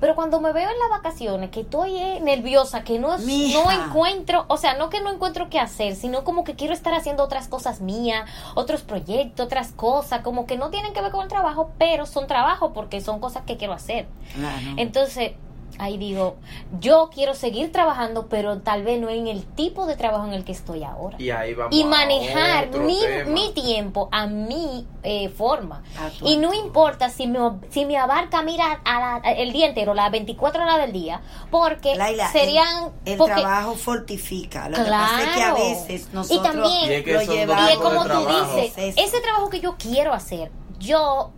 Pero 0.00 0.14
cuando 0.14 0.40
me 0.40 0.52
veo 0.52 0.68
en 0.70 0.78
las 0.78 0.88
vacaciones, 0.88 1.50
que 1.50 1.60
estoy 1.60 1.96
eh, 1.96 2.20
nerviosa, 2.20 2.84
que 2.84 2.98
no, 2.98 3.18
Mija. 3.18 3.62
no 3.62 3.70
encuentro, 3.70 4.46
o 4.48 4.56
sea, 4.56 4.74
no 4.74 4.88
que 4.88 5.00
no 5.02 5.12
encuentro 5.12 5.50
qué 5.50 5.58
hacer, 5.58 5.94
sino 5.94 6.24
como 6.24 6.42
que 6.42 6.54
quiero 6.54 6.72
estar 6.72 6.94
haciendo 6.94 7.22
otras 7.22 7.48
cosas 7.48 7.82
mías, 7.82 8.28
otros 8.54 8.80
proyectos, 8.80 9.44
otras 9.44 9.72
cosas, 9.72 10.22
como 10.22 10.46
que 10.46 10.56
no 10.56 10.70
tienen 10.70 10.94
que 10.94 11.02
ver 11.02 11.12
con 11.12 11.22
el 11.22 11.28
trabajo, 11.28 11.72
pero 11.76 12.06
son 12.06 12.26
trabajo 12.26 12.72
porque 12.72 13.02
son 13.02 13.20
cosas 13.20 13.42
que 13.44 13.58
quiero 13.58 13.74
hacer. 13.74 14.06
Claro. 14.34 14.66
Entonces, 14.78 15.32
ahí 15.78 15.96
digo, 15.98 16.36
yo 16.80 17.10
quiero 17.12 17.34
seguir 17.34 17.72
trabajando, 17.72 18.26
pero 18.28 18.58
tal 18.58 18.82
vez 18.82 19.00
no 19.00 19.08
en 19.08 19.26
el 19.28 19.44
tipo 19.44 19.86
de 19.86 19.96
trabajo 19.96 20.26
en 20.26 20.32
el 20.34 20.44
que 20.44 20.52
estoy 20.52 20.84
ahora. 20.84 21.16
Y 21.18 21.30
ahí 21.30 21.54
vamos 21.54 21.74
Y 21.74 21.82
a 21.82 21.86
manejar 21.86 22.68
otro 22.68 22.82
mi, 22.82 23.00
tema. 23.00 23.30
mi 23.30 23.52
tiempo 23.52 24.08
a 24.12 24.26
mi 24.26 24.86
eh, 25.02 25.28
forma. 25.30 25.82
A 25.98 26.10
Y 26.26 26.36
no 26.36 26.52
importa 26.52 27.08
si 27.08 27.26
me, 27.26 27.38
si 27.70 27.84
me 27.86 27.96
abarca, 27.96 28.42
mira, 28.42 28.80
a 28.84 29.20
la- 29.20 29.30
el 29.32 29.52
día 29.52 29.66
entero, 29.66 29.94
las 29.94 30.10
24 30.10 30.62
horas 30.62 30.78
del 30.80 30.92
día, 30.92 31.22
porque 31.50 31.94
Laila, 31.96 32.30
serían... 32.30 32.90
el, 33.04 33.12
el 33.12 33.18
porque, 33.18 33.34
trabajo 33.34 33.74
fortifica. 33.76 34.68
Lo 34.68 34.76
que 34.76 34.82
pasa 34.90 35.22
es 35.22 35.28
que 35.36 35.42
a 35.42 35.54
Claro. 35.54 35.56
veces 35.56 36.08
Y 36.12 36.14
nosotros 36.14 36.42
también- 36.42 36.90
Y 36.90 36.94
es 36.94 37.04
que 37.04 37.12
lo 37.14 37.22
llevamos. 37.22 37.68
y 37.68 37.72
es 37.72 37.78
como 37.78 38.02
tú 38.02 38.08
trabajo. 38.08 38.56
dices, 38.56 38.94
ese 38.96 39.20
trabajo 39.20 39.48
que 39.50 39.60
yo 39.60 39.76
quiero 39.78 40.12
hacer, 40.12 40.50
yo, 40.78 41.30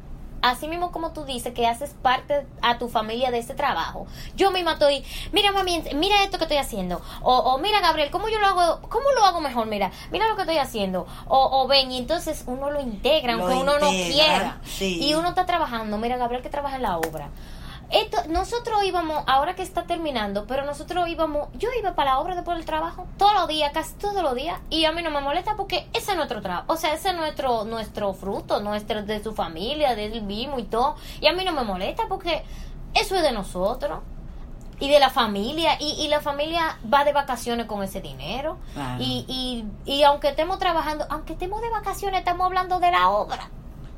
así 0.42 0.68
mismo 0.68 0.92
como 0.92 1.12
tú 1.12 1.24
dices, 1.24 1.54
que 1.54 1.66
haces 1.66 1.94
parte 2.02 2.46
a 2.60 2.78
tu 2.78 2.88
familia 2.88 3.30
de 3.30 3.38
ese 3.38 3.54
trabajo, 3.54 4.06
yo 4.36 4.50
misma 4.50 4.72
estoy, 4.72 5.04
mira 5.32 5.52
mami, 5.52 5.82
mira 5.94 6.22
esto 6.24 6.38
que 6.38 6.44
estoy 6.44 6.58
haciendo, 6.58 7.00
o, 7.22 7.34
o 7.36 7.58
mira 7.58 7.80
Gabriel, 7.80 8.10
¿cómo 8.10 8.28
yo 8.28 8.38
lo 8.38 8.46
hago? 8.46 8.80
¿Cómo 8.88 9.10
lo 9.12 9.24
hago 9.24 9.40
mejor? 9.40 9.66
Mira, 9.66 9.90
mira 10.10 10.28
lo 10.28 10.36
que 10.36 10.42
estoy 10.42 10.58
haciendo, 10.58 11.06
o, 11.26 11.62
o 11.62 11.66
ven, 11.68 11.90
y 11.92 11.98
entonces 11.98 12.44
uno 12.46 12.70
lo 12.70 12.80
integra, 12.80 13.34
Lo 13.34 13.44
aunque 13.44 13.58
uno 13.60 13.78
no 13.78 13.88
quiera, 13.90 14.58
sí. 14.64 14.98
y 15.02 15.14
uno 15.14 15.30
está 15.30 15.46
trabajando, 15.46 15.96
mira 15.98 16.16
Gabriel 16.16 16.42
que 16.42 16.50
trabaja 16.50 16.76
en 16.76 16.82
la 16.82 16.98
obra. 16.98 17.28
Esto, 17.92 18.16
nosotros 18.28 18.82
íbamos, 18.84 19.22
ahora 19.26 19.54
que 19.54 19.62
está 19.62 19.82
terminando, 19.82 20.46
pero 20.46 20.64
nosotros 20.64 21.08
íbamos, 21.08 21.48
yo 21.58 21.68
iba 21.78 21.94
para 21.94 22.12
la 22.12 22.20
obra 22.20 22.34
después 22.34 22.56
del 22.56 22.64
trabajo, 22.64 23.06
todos 23.18 23.34
los 23.34 23.48
días, 23.48 23.70
casi 23.72 23.94
todos 23.94 24.22
los 24.22 24.34
días, 24.34 24.58
y 24.70 24.86
a 24.86 24.92
mí 24.92 25.02
no 25.02 25.10
me 25.10 25.20
molesta 25.20 25.56
porque 25.56 25.86
ese 25.92 26.12
es 26.12 26.16
nuestro 26.16 26.40
trabajo, 26.40 26.72
o 26.72 26.76
sea, 26.76 26.94
ese 26.94 27.10
es 27.10 27.16
nuestro, 27.16 27.64
nuestro 27.64 28.14
fruto, 28.14 28.60
nuestro, 28.60 29.02
de 29.02 29.22
su 29.22 29.34
familia, 29.34 29.94
de 29.94 30.06
él 30.06 30.22
mismo 30.22 30.58
y 30.58 30.64
todo, 30.64 30.96
y 31.20 31.26
a 31.26 31.34
mí 31.34 31.44
no 31.44 31.52
me 31.52 31.64
molesta 31.64 32.04
porque 32.08 32.44
eso 32.94 33.14
es 33.14 33.22
de 33.22 33.32
nosotros. 33.32 34.00
Y 34.80 34.88
de 34.90 34.98
la 34.98 35.10
familia, 35.10 35.76
y, 35.78 35.92
y 35.92 36.08
la 36.08 36.20
familia 36.20 36.76
va 36.92 37.04
de 37.04 37.12
vacaciones 37.12 37.66
con 37.66 37.84
ese 37.84 38.00
dinero. 38.00 38.56
Claro. 38.74 39.00
Y, 39.00 39.24
y, 39.28 39.64
y 39.84 40.02
aunque 40.02 40.30
estemos 40.30 40.58
trabajando, 40.58 41.06
aunque 41.08 41.34
estemos 41.34 41.60
de 41.60 41.70
vacaciones, 41.70 42.18
estamos 42.18 42.46
hablando 42.46 42.80
de 42.80 42.90
la 42.90 43.10
obra 43.10 43.48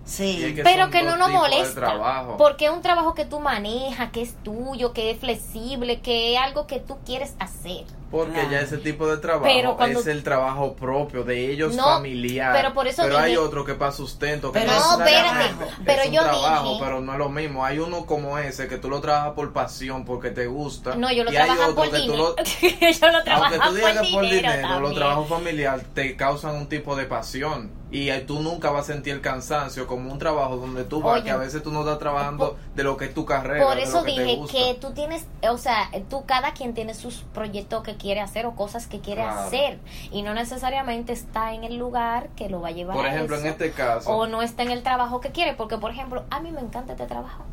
Sí. 0.05 0.53
Que 0.55 0.63
pero 0.63 0.91
que 0.91 1.03
no 1.03 1.17
nos 1.17 1.31
molesta 1.31 2.37
porque 2.37 2.67
es 2.67 2.71
un 2.71 2.83
trabajo 2.83 3.15
que 3.15 3.25
tú 3.25 3.41
manejas 3.41 4.11
que 4.11 4.23
es 4.23 4.35
tuyo 4.43 4.93
que 4.93 5.11
es 5.11 5.19
flexible 5.19 6.01
que 6.01 6.35
es 6.35 6.41
algo 6.41 6.67
que 6.67 6.79
tú 6.79 6.99
quieres 7.07 7.35
hacer 7.39 7.85
Porque 8.15 8.33
Claro. 8.35 8.51
ya 8.53 8.61
ese 8.61 8.79
tipo 8.79 9.09
de 9.09 9.17
trabajo 9.17 9.77
cuando- 9.77 9.99
es 9.99 10.07
el 10.07 10.23
trabajo 10.23 10.75
propio 10.77 11.25
de 11.25 11.51
ellos 11.51 11.75
No, 11.75 11.83
familiar. 11.83 12.53
pero 12.55 12.73
por 12.73 12.87
eso 12.87 13.03
hay 13.03 13.33
dije- 13.33 13.39
otro 13.39 13.65
que 13.65 13.75
para 13.75 13.91
sustento. 13.91 14.53
Que 14.53 14.61
Pero 14.61 14.73
no, 14.73 14.79
es 15.05 15.53
Pero 15.85 16.03
un 16.07 16.13
yo 16.13 16.23
trabajo, 16.23 16.69
dije- 16.69 16.81
pero 16.85 17.01
no 17.01 17.13
es 17.13 17.19
lo 17.19 17.29
mismo. 17.29 17.65
Hay 17.65 17.81
uno 17.81 18.07
como 18.07 18.39
ese 18.39 18.69
que 18.69 18.79
tú 18.79 18.89
lo 18.89 19.01
trabajas 19.01 19.33
por 19.33 19.53
pasión, 19.53 20.05
porque 20.05 20.31
te 20.31 20.47
gusta. 20.47 20.95
no 20.95 21.11
yo 21.13 21.25
lo 21.25 21.33
y 21.33 21.37
hay 21.37 21.47
trabajo 21.47 21.71
otro 21.73 21.75
por 21.75 21.91
que 21.91 21.97
tú 21.97 22.03
dinero 22.13 22.35
lo- 22.37 22.37
yo 23.01 23.11
lo 23.11 23.25
trabajo 23.25 23.45
aunque 23.55 23.69
tú 23.69 23.75
digas 23.75 23.97
por 23.97 24.07
que 24.07 24.13
por 24.13 24.23
dinero, 24.25 24.53
dinero, 24.53 24.81
los 24.81 24.95
trabajos 24.95 25.29
familiares 25.29 25.85
te 25.93 26.17
causan 26.17 26.55
un 26.55 26.69
tipo 26.69 26.95
de 26.95 27.07
pasión 27.07 27.73
y 27.91 28.11
tú 28.27 28.41
nunca 28.41 28.71
vas 28.71 28.89
a 28.89 28.93
sentir 28.93 29.15
el 29.15 29.21
cansancio 29.21 29.87
como 29.87 30.13
un 30.13 30.19
trabajo 30.19 30.57
donde 30.57 30.85
tú 30.85 31.01
vas, 31.01 31.15
Oye, 31.15 31.25
que 31.25 31.31
a 31.31 31.37
veces 31.37 31.63
tú 31.63 31.71
no 31.71 31.81
estás 31.81 31.99
trabajando 31.99 32.57
de 32.75 32.83
lo 32.83 32.97
que 32.97 33.05
es 33.07 33.15
tu 33.15 33.25
carrera, 33.25 33.65
por 33.65 33.77
de 33.77 33.83
eso 33.85 33.99
lo 33.99 34.05
que 34.05 34.15
te 34.15 34.23
dije 34.25 34.37
gusta. 34.37 34.59
que 34.59 34.75
tú 34.81 34.91
tienes 34.93 35.27
o 35.49 35.59
sea 35.59 35.89
tú 36.11 36.25
cada 36.27 36.53
quien 36.55 36.75
tiene 36.75 36.95
sus 36.95 37.25
proyectos 37.33 37.83
que 37.85 37.97
quiere 38.05 38.21
hacer 38.21 38.45
o 38.45 38.55
cosas 38.55 38.87
que 38.87 39.01
quiere 39.01 39.23
Claro. 39.23 39.41
hacer 39.41 39.79
y 40.13 40.21
no 40.21 40.35
necesariamente 40.35 41.15
está 41.15 41.55
en 41.55 41.65
el 41.65 41.77
lugar 41.79 42.29
que 42.37 42.51
lo 42.51 42.61
va 42.61 42.69
a 42.69 42.73
llevar 42.73 42.95
Por 42.97 43.07
a 43.07 43.09
ejemplo, 43.15 43.37
eso. 43.37 43.47
en 43.47 43.53
este 43.53 43.71
caso, 43.73 44.11
o 44.15 44.27
no 44.27 44.43
está 44.43 44.63
en 44.63 44.71
el 44.73 44.83
trabajo 44.83 45.23
que 45.23 45.31
quiere, 45.31 45.55
porque 45.55 45.79
por 45.79 45.91
ejemplo, 45.91 46.25
a 46.31 46.41
mí 46.41 46.51
me 46.53 46.61
encanta 46.61 46.93
este 46.93 47.07
trabajo, 47.07 47.45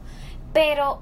pero 0.52 1.00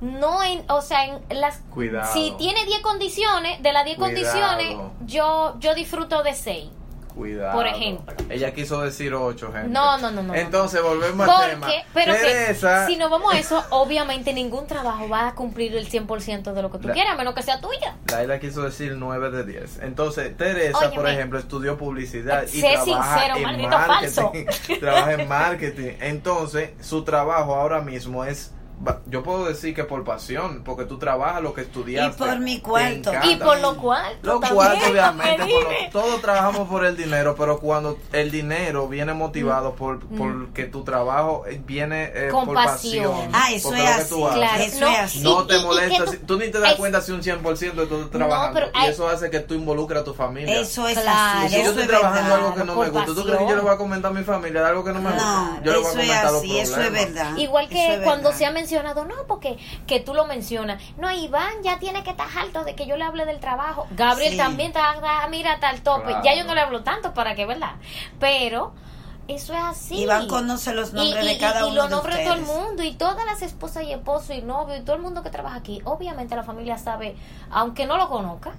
no 0.00 0.42
en, 0.42 0.64
o 0.70 0.80
sea, 0.80 1.04
en 1.04 1.20
las 1.40 1.58
Cuidado. 1.74 2.10
si 2.14 2.32
tiene 2.38 2.64
10 2.64 2.80
condiciones, 2.80 3.62
de 3.62 3.72
las 3.74 3.84
10 3.84 3.98
Cuidado. 3.98 4.14
condiciones, 4.14 4.76
yo 5.04 5.56
yo 5.58 5.74
disfruto 5.74 6.22
de 6.22 6.32
6. 6.32 6.70
Cuidado. 7.16 7.54
Por 7.56 7.66
ejemplo. 7.66 8.14
Ella 8.28 8.52
quiso 8.52 8.82
decir 8.82 9.14
ocho, 9.14 9.50
gente. 9.50 9.70
No, 9.70 9.96
no, 9.96 10.10
no, 10.10 10.22
no, 10.22 10.34
Entonces, 10.34 10.82
volvemos 10.82 11.26
al 11.26 11.50
tema. 11.50 11.66
Porque, 11.66 11.82
pero 11.94 12.12
Teresa, 12.12 12.84
que 12.86 12.92
si 12.92 12.98
no 12.98 13.08
vamos 13.08 13.32
a 13.34 13.38
eso, 13.38 13.64
obviamente 13.70 14.34
ningún 14.34 14.66
trabajo 14.66 15.08
va 15.08 15.28
a 15.28 15.34
cumplir 15.34 15.74
el 15.76 15.88
100% 15.88 16.52
de 16.52 16.60
lo 16.62 16.70
que 16.70 16.76
tú 16.78 16.88
La- 16.88 16.94
quieras, 16.94 17.14
a 17.14 17.16
menos 17.16 17.34
que 17.34 17.42
sea 17.42 17.58
tuya. 17.60 17.96
Laila 18.12 18.38
quiso 18.38 18.62
decir 18.62 18.92
9 18.96 19.30
de 19.30 19.44
10. 19.44 19.78
Entonces, 19.82 20.36
Teresa, 20.36 20.76
Óyeme. 20.78 20.94
por 20.94 21.08
ejemplo, 21.08 21.38
estudió 21.38 21.78
publicidad 21.78 22.42
y 22.44 22.60
Sé 22.60 22.72
trabaja 22.74 23.14
sincero, 23.18 23.36
en 23.36 23.42
maldito 23.42 23.68
marketing. 23.70 24.78
trabaja 24.80 25.12
en 25.14 25.28
marketing. 25.28 25.92
Entonces, 26.00 26.70
su 26.82 27.02
trabajo 27.02 27.54
ahora 27.54 27.80
mismo 27.80 28.24
es 28.26 28.52
yo 29.06 29.22
puedo 29.22 29.46
decir 29.46 29.74
que 29.74 29.84
por 29.84 30.04
pasión, 30.04 30.62
porque 30.64 30.84
tú 30.84 30.98
trabajas 30.98 31.42
lo 31.42 31.54
que 31.54 31.62
estudiaste. 31.62 32.22
Y 32.22 32.26
por 32.26 32.38
mi 32.40 32.60
cuarto. 32.60 33.10
Y 33.24 33.36
por 33.36 33.58
lo 33.58 33.76
cual, 33.76 34.18
Lo 34.22 34.40
cual, 34.40 34.78
obviamente, 34.90 35.42
por 35.54 35.62
lo- 35.64 35.90
todos 35.90 36.20
trabajamos 36.20 36.68
por 36.68 36.84
el 36.84 36.96
dinero, 36.96 37.34
pero 37.38 37.58
cuando 37.58 37.98
el 38.12 38.30
dinero 38.30 38.86
viene 38.88 39.14
motivado 39.14 39.74
por 39.74 40.00
porque 40.00 40.64
tu 40.64 40.84
trabajo 40.84 41.44
viene 41.64 42.12
eh, 42.14 42.28
Mm. 42.28 42.32
Con 42.32 42.44
por 42.46 42.54
pasión. 42.54 43.10
pasión. 43.12 43.30
Ah, 43.32 43.52
eso 43.52 43.68
porque 43.68 43.84
es 43.84 43.88
lo 43.88 43.94
que 43.96 44.00
así, 44.02 44.10
tú 44.10 44.26
haces. 44.26 44.36
Claro, 44.38 44.62
Eso 44.62 44.80
no, 44.80 44.90
es 44.92 44.98
así. 44.98 45.20
No 45.22 45.46
te 45.46 45.58
molesta, 45.60 46.04
que 46.04 46.16
tú- 46.18 46.26
tú 46.26 46.38
ni 46.38 46.50
te 46.50 46.58
das 46.60 46.72
es- 46.72 46.76
cuenta 46.76 47.00
si 47.00 47.12
un 47.12 47.22
100% 47.22 47.80
de 47.80 47.86
todo 47.86 48.08
trabajando. 48.08 48.54
pero 48.54 48.70
y 48.84 48.88
eso 48.90 49.08
hace 49.08 49.30
que 49.30 49.40
tú 49.40 49.54
involucres 49.54 50.02
a 50.02 50.04
tu 50.04 50.12
familia. 50.14 50.60
Eso 50.60 50.86
es 50.88 50.98
Claro. 50.98 51.40
si 51.40 51.46
así. 51.46 51.62
yo 51.64 51.70
estoy 51.70 51.82
es 51.82 51.88
trabajando 51.88 52.22
verdad. 52.30 52.38
algo 52.46 52.54
que 52.54 52.64
no 52.64 52.76
me 52.76 52.88
gusta, 52.90 53.06
¿tú 53.06 53.12
crees 53.14 53.26
que 53.26 53.32
pasión. 53.32 53.48
yo 53.50 53.56
le 53.56 53.62
voy 53.62 53.70
a 53.74 53.76
comentar 53.78 54.10
a 54.10 54.14
mi 54.14 54.24
familia 54.24 54.60
de 54.62 54.68
algo 54.68 54.84
que 54.84 54.92
no 54.92 55.00
me 55.00 55.10
gusta? 55.12 55.24
No, 55.24 55.62
yo 55.64 55.72
le 55.72 55.78
voy 55.78 55.86
a 55.86 55.88
eso 55.88 55.88
es 55.88 55.94
comentar 56.06 56.24
los 56.32 56.40
así, 56.40 56.58
eso 56.58 56.60
es 56.80 56.86
problemas. 56.88 57.14
verdad. 57.14 57.36
Igual 57.36 57.68
que 57.68 58.00
cuando 58.04 58.32
se 58.32 58.44
ha 58.46 58.50
mencionado, 58.50 58.65
no, 58.72 59.26
porque 59.26 59.58
que 59.86 60.00
tú 60.00 60.14
lo 60.14 60.24
mencionas. 60.26 60.82
No, 60.98 61.10
Iván 61.10 61.62
ya 61.62 61.78
tiene 61.78 62.02
que 62.02 62.10
estar 62.10 62.28
alto 62.38 62.64
de 62.64 62.74
que 62.74 62.86
yo 62.86 62.96
le 62.96 63.04
hable 63.04 63.24
del 63.26 63.40
trabajo. 63.40 63.86
Gabriel 63.92 64.32
Sí. 64.32 64.36
también 64.38 64.68
está, 64.68 64.94
está- 64.94 65.26
mira, 65.28 65.54
está 65.54 65.68
al 65.68 65.80
tope. 65.82 66.08
Claro. 66.08 66.24
Ya 66.24 66.34
yo 66.34 66.44
no 66.44 66.54
le 66.54 66.60
hablo 66.60 66.82
tanto 66.82 67.14
para 67.14 67.34
que, 67.34 67.46
¿verdad? 67.46 67.72
Pero 68.20 68.72
eso 69.28 69.54
es 69.54 69.60
así. 69.62 69.96
Iván 70.02 70.28
conoce 70.28 70.72
los 70.74 70.92
nombres 70.92 71.24
y, 71.24 71.26
de 71.28 71.32
y- 71.34 71.38
cada 71.38 71.60
y 71.60 71.64
uno 71.64 71.74
los 71.74 71.84
de 71.84 71.90
nombres 71.90 72.16
de 72.18 72.24
todo 72.24 72.34
el 72.34 72.42
mundo 72.42 72.82
y 72.82 72.94
todas 72.94 73.24
las 73.26 73.42
esposas 73.42 73.82
y 73.84 73.92
esposos 73.92 74.30
y 74.36 74.42
novios 74.42 74.78
y 74.78 74.82
todo 74.82 74.96
el 74.96 75.02
mundo 75.02 75.22
que 75.22 75.30
trabaja 75.30 75.56
aquí. 75.56 75.80
Obviamente 75.84 76.36
la 76.36 76.42
familia 76.44 76.78
sabe, 76.78 77.16
aunque 77.50 77.86
no 77.86 77.96
lo 77.96 78.08
conozca, 78.08 78.52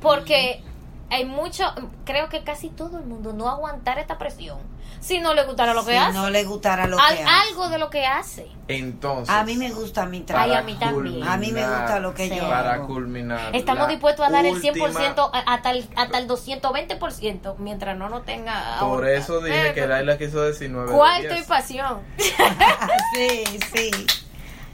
porque 0.00 0.62
hay 1.10 1.24
mucho, 1.24 1.64
creo 2.04 2.28
que 2.28 2.44
casi 2.44 2.68
todo 2.68 2.98
el 2.98 3.04
mundo 3.04 3.32
no 3.32 3.48
aguantar 3.48 3.98
esta 3.98 4.18
presión 4.18 4.58
si 5.00 5.20
no 5.20 5.32
le 5.32 5.44
gustara 5.44 5.74
lo 5.74 5.84
que 5.84 5.92
Si 5.92 5.96
hace. 5.96 6.12
no 6.18 6.28
le 6.28 6.42
gustara 6.44 6.86
lo 6.88 6.98
Al- 6.98 7.16
que 7.16 7.22
hace. 7.22 7.48
algo 7.50 7.68
de 7.68 7.78
lo 7.78 7.88
que 7.88 8.04
hace. 8.04 8.48
Entonces, 8.66 9.32
A 9.32 9.44
mí 9.44 9.54
me 9.56 9.70
gusta 9.70 10.04
mi 10.06 10.18
Ay, 10.18 10.22
trabajo. 10.24 10.54
a 10.56 10.62
mí 10.62 10.74
también. 10.74 11.22
A 11.26 11.36
mí 11.36 11.52
me 11.52 11.60
gusta 11.66 12.00
lo 12.00 12.12
que 12.14 12.28
Sí. 12.28 12.36
yo 12.36 12.48
Para 12.48 12.74
hago. 12.74 12.86
culminar. 12.88 13.54
Estamos 13.54 13.86
dispuestos 13.88 14.26
a 14.26 14.30
dar 14.30 14.44
el 14.44 14.54
última- 14.54 14.74
100% 14.74 15.30
a- 15.32 15.38
hasta 15.54 15.70
el, 15.70 15.88
hasta 15.96 16.18
el 16.18 16.26
220% 16.26 17.54
mientras 17.58 17.96
no 17.96 18.08
nos 18.08 18.24
tenga. 18.24 18.78
Por 18.80 19.04
ahorita. 19.04 19.12
eso 19.14 19.40
dije 19.40 19.68
Eh, 19.70 19.74
que 19.74 19.86
Laila 19.86 20.18
quiso 20.18 20.42
decir 20.42 20.68
9 20.70 20.90
de 20.90 20.96
Cuarto 20.96 21.26
y 21.26 21.28
10. 21.34 21.46
pasión. 21.46 22.00
sí, 23.14 23.44
sí. 23.72 23.90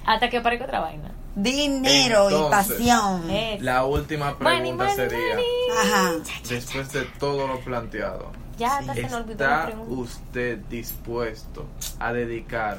hasta 0.07 0.29
que 0.31 0.39
aparezca 0.39 0.65
otra 0.67 0.81
vaina. 0.81 1.11
Dinero 1.37 2.31
y 2.31 2.51
pasión. 2.51 3.23
La 3.61 3.85
última 3.85 4.39
pregunta 4.39 4.85
money, 4.85 4.97
sería, 4.97 5.35
money. 5.35 5.45
Ajá. 5.83 6.13
después 6.49 6.93
de 6.93 7.03
todo 7.19 7.47
lo 7.49 7.61
planteado, 7.61 8.31
Ya 8.57 8.79
Sí. 8.79 8.89
hasta 8.89 8.95
se 8.95 9.03
me 9.09 9.15
olvidó 9.17 9.45
la 9.47 9.55
¿está 9.55 9.67
pregunta. 9.67 9.95
usted 10.01 10.59
dispuesto 10.71 11.67
a 11.99 12.13
dedicar 12.13 12.79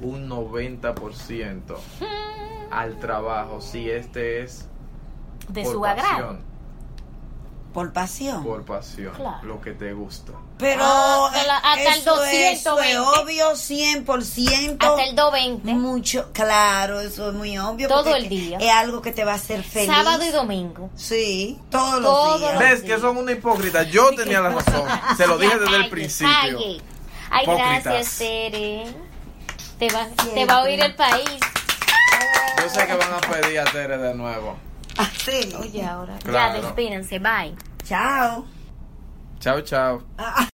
un 0.00 0.28
90% 0.28 1.78
al 2.70 2.98
trabajo 3.00 3.60
si 3.60 3.90
este 3.90 4.42
es 4.42 4.66
De 5.48 5.62
por 5.64 5.72
su 5.72 5.84
agrado. 5.84 6.38
Por 7.72 7.92
pasión. 7.92 8.42
Por 8.42 8.64
pasión, 8.64 9.14
Claro. 9.14 9.38
lo 9.44 9.60
que 9.60 9.72
te 9.72 9.92
gusta. 9.92 10.32
Pero 10.58 10.82
Hasta 11.26 11.46
la- 11.46 11.56
hasta 11.58 11.94
el 11.94 12.00
eso, 12.00 12.24
eso 12.24 12.70
220. 12.76 12.90
es 12.90 12.98
obvio 12.98 13.56
100%. 13.56 14.86
Hasta 14.86 15.04
el 15.04 15.14
220. 15.14 15.72
Mucho, 15.74 16.30
claro, 16.32 17.00
eso 17.00 17.28
es 17.28 17.34
muy 17.34 17.56
obvio. 17.58 17.86
Todo 17.88 18.16
el 18.16 18.28
día. 18.28 18.58
Es 18.58 18.70
algo 18.72 19.00
que 19.00 19.12
te 19.12 19.24
va 19.24 19.32
a 19.32 19.34
hacer 19.36 19.62
feliz. 19.62 19.88
Sábado 19.88 20.24
y 20.24 20.30
domingo. 20.30 20.90
Sí, 20.96 21.58
todos 21.70 22.02
Todos 22.02 22.40
los 22.40 22.40
días. 22.40 22.52
los 22.54 22.62
¿Ves 22.62 22.82
que 22.82 22.98
son 23.00 23.16
una 23.18 23.32
hipócrita? 23.32 23.84
Yo 23.84 24.10
tenía 24.16 24.40
la 24.40 24.50
razón. 24.50 24.82
Se 25.16 25.26
lo 25.28 25.38
dije 25.38 25.56
desde 25.58 25.76
el 25.76 25.88
principio. 25.88 26.34
calle. 26.58 26.82
Ay, 27.30 27.44
Hipócritas. 27.44 27.84
gracias, 27.84 28.18
Tere. 28.18 28.84
Te 29.78 29.88
va, 29.90 30.06
te 30.34 30.44
va 30.44 30.54
a 30.54 30.62
oír 30.62 30.80
el 30.80 30.94
país. 30.96 31.40
Yo 32.62 32.68
sé 32.68 32.86
que 32.86 32.94
van 32.96 33.14
a 33.14 33.20
pedir 33.20 33.60
a 33.60 33.64
Tere 33.64 33.96
de 33.96 34.14
nuevo. 34.14 34.56
Ah, 34.98 35.08
sí. 35.24 35.52
Oye, 35.58 35.84
ahora. 35.84 36.18
Claro. 36.24 36.54
Ya, 36.56 36.60
despídense. 36.62 37.18
Bye. 37.18 37.54
Chao. 37.84 38.44
Chao, 39.40 39.60
chao. 39.62 40.02
Ah, 40.18 40.46